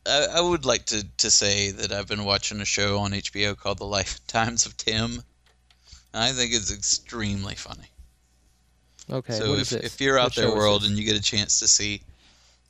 [0.05, 3.57] I, I would like to, to say that I've been watching a show on HBO
[3.57, 5.23] called The Life and Times of Tim.
[6.13, 7.89] And I think it's extremely funny.
[9.11, 9.33] Okay.
[9.33, 9.93] so what if, is this?
[9.93, 12.01] if you're out What there, world, and you get a chance to see,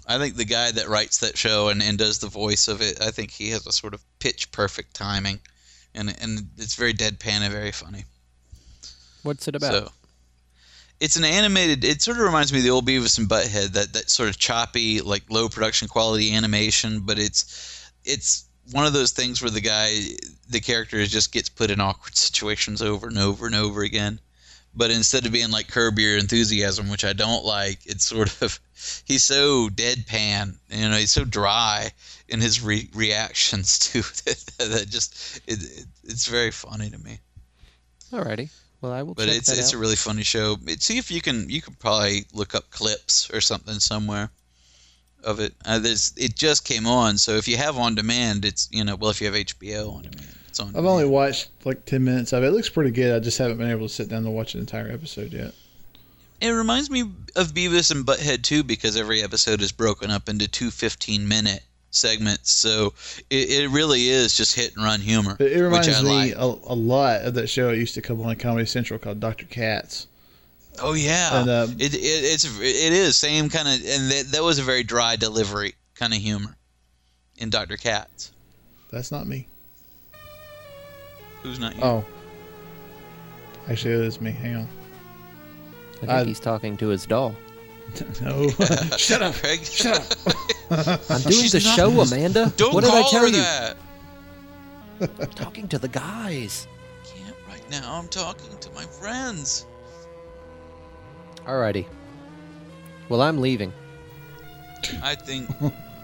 [0.07, 3.01] I think the guy that writes that show and, and does the voice of it,
[3.01, 5.39] I think he has a sort of pitch perfect timing,
[5.93, 8.05] and and it's very deadpan and very funny.
[9.21, 9.71] what's it about?
[9.71, 9.91] So
[10.99, 11.83] it's an animated.
[11.83, 14.37] It sort of reminds me of the old Beavis and Butthead, that that sort of
[14.37, 17.01] choppy, like low production quality animation.
[17.01, 19.99] But it's it's one of those things where the guy,
[20.49, 24.19] the character, just gets put in awkward situations over and over and over again.
[24.75, 28.59] But instead of being like Curb Your Enthusiasm, which I don't like, it's sort of
[29.05, 30.55] he's so deadpan.
[30.69, 31.91] You know, he's so dry
[32.27, 34.01] in his re- reactions to
[34.57, 37.19] that just it, it, it's very funny to me
[38.11, 38.49] Alrighty.
[38.83, 39.13] Well, I will.
[39.13, 39.75] but check it's that it's out.
[39.75, 40.57] a really funny show.
[40.67, 44.29] It, see if you can you can probably look up clips or something somewhere
[45.23, 45.53] of it.
[45.65, 48.97] Uh, there's it just came on, so if you have on demand, it's you know
[48.97, 50.75] well if you have HBO on demand, it's on.
[50.75, 52.47] I've only watched like ten minutes of it.
[52.47, 53.15] It looks pretty good.
[53.15, 55.53] I just haven't been able to sit down to watch an entire episode yet.
[56.41, 57.03] It reminds me
[57.37, 61.63] of Beavis and Butthead too because every episode is broken up into two 15 minute
[61.95, 62.93] segments, so
[63.29, 66.09] it, it really is just hit and run humor, But it reminds which I me
[66.09, 66.35] like.
[66.35, 69.45] a, a lot of that show that used to come on Comedy Central called Doctor
[69.45, 70.07] Katz.
[70.81, 74.43] Oh yeah, And, uh, it, it it's it is same kind of, and that, that
[74.43, 76.57] was a very dry delivery kind of humor
[77.37, 78.31] in Doctor Katz.
[78.89, 79.47] That's not me.
[81.43, 81.81] Who's not you?
[81.83, 82.05] Oh,
[83.69, 84.31] actually, it is me.
[84.31, 84.67] Hang on.
[85.95, 87.35] I think I- he's talking to his doll.
[88.21, 88.49] No,
[88.97, 89.35] shut up.
[89.41, 89.63] Craig.
[89.63, 89.97] Shut
[90.27, 90.33] up.
[91.09, 92.51] I'm doing She's the not- show, Amanda.
[92.57, 93.33] Don't what did call I tell her you?
[93.33, 93.77] that.
[95.01, 96.67] I'm talking to the guys.
[97.05, 97.93] Can't right now.
[97.93, 99.65] I'm talking to my friends.
[101.45, 101.85] Alrighty.
[103.09, 103.73] Well, I'm leaving.
[105.01, 105.49] I think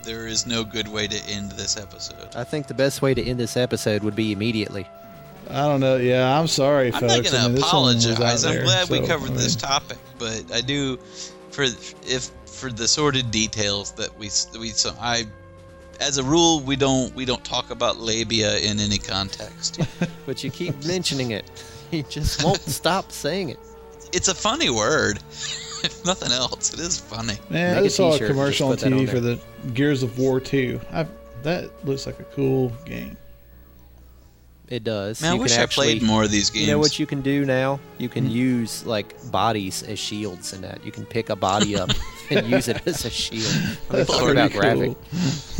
[0.03, 2.35] there is no good way to end this episode.
[2.35, 4.85] I think the best way to end this episode would be immediately.
[5.49, 5.95] I don't know.
[5.97, 7.03] Yeah, I'm sorry, I'm folks.
[7.03, 8.45] not going mean, to this one was out apologize.
[8.45, 10.97] I'm there, glad we so, covered I this topic, but I do
[11.51, 14.29] for if for the sordid details that we
[14.59, 15.25] we so I
[15.99, 19.79] as a rule we don't we don't talk about labia in any context.
[20.25, 21.45] But you keep mentioning it.
[21.91, 23.57] You just won't stop saying it.
[24.13, 25.17] it's a funny word.
[25.83, 27.33] if nothing else, it is funny.
[27.49, 29.09] Man, I Make a just saw a t-shirt, commercial on just put that on TV
[29.09, 29.39] for the
[29.73, 30.79] Gears of War 2.
[30.91, 31.07] I,
[31.41, 33.17] that looks like a cool game.
[34.69, 35.21] It does.
[35.21, 36.67] Man, I You wish can I actually, played more of these games.
[36.67, 37.79] You know what you can do now?
[37.97, 38.31] You can hmm?
[38.31, 40.85] use like bodies as shields and that.
[40.85, 41.89] You can pick a body up
[42.29, 43.51] and use it as a shield.
[43.51, 44.61] I mean, That's talk about cool.
[44.61, 44.97] graphic.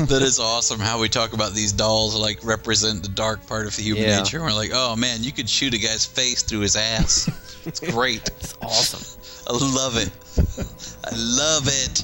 [0.08, 3.76] that is awesome how we talk about these dolls like represent the dark part of
[3.76, 4.20] the human Yeah.
[4.20, 4.42] nature.
[4.42, 7.28] We're like, oh man, you could shoot a guy's face through his ass.
[7.66, 8.28] It's great.
[8.40, 9.16] It's awesome.
[9.50, 10.12] I love it.
[11.04, 12.04] I love it.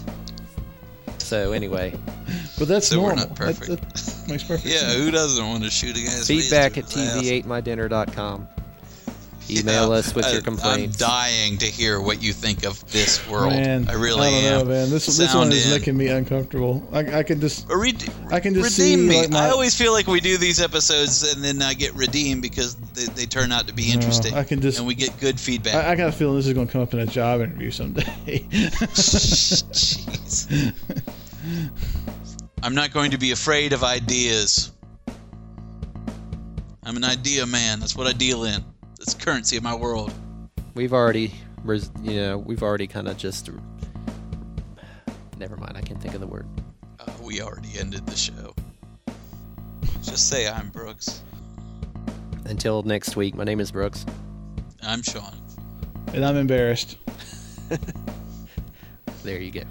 [1.26, 1.94] So anyway,
[2.58, 3.28] But that's So we're normal.
[3.28, 3.68] not perfect.
[3.82, 4.94] that makes perfect Yeah, sense.
[4.96, 7.46] who doesn't want to shoot a guy's feedback at face through his ass?
[7.46, 8.48] tvatemydinner.com.
[9.48, 11.00] Email Yeah, us with I- your complaints.
[11.02, 13.54] I'm dying to hear what you think of this world.
[13.54, 14.60] Man, I really I don't am.
[14.60, 14.90] know, man.
[14.90, 15.72] This this one is in.
[15.78, 16.88] making me uncomfortable.
[16.92, 19.22] I, I can just red- I can just redeem see me.
[19.22, 22.42] like my I always feel like we do these episodes and then I get redeemed
[22.42, 24.34] because they, they turn out to be interesting.
[24.34, 25.76] I can just- and we get good feedback.
[25.76, 27.70] I, I got a feeling this is going to come up in a job interview
[27.70, 28.02] someday.
[29.66, 30.48] Jeez.
[32.64, 34.72] I'm not going to be afraid of ideas.
[36.84, 37.80] I'm an idea man.
[37.80, 38.64] That's what I deal in.
[39.06, 40.12] That's the currency of my world.
[40.74, 41.32] We've already,
[41.64, 43.52] res- you know, we've already kind of just.
[45.38, 45.78] Never mind.
[45.78, 46.48] I can't think of the word.
[47.00, 48.56] Uh, we already ended the show.
[50.02, 51.22] Just say I'm Brooks.
[52.46, 53.36] Until next week.
[53.36, 54.08] My name is Brooks.
[54.82, 55.36] I'm Sean.
[56.12, 56.98] and I'm embarrassed.
[59.24, 59.62] There you go.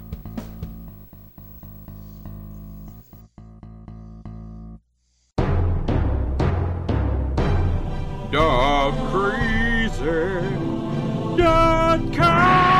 [11.37, 12.74] Dog com.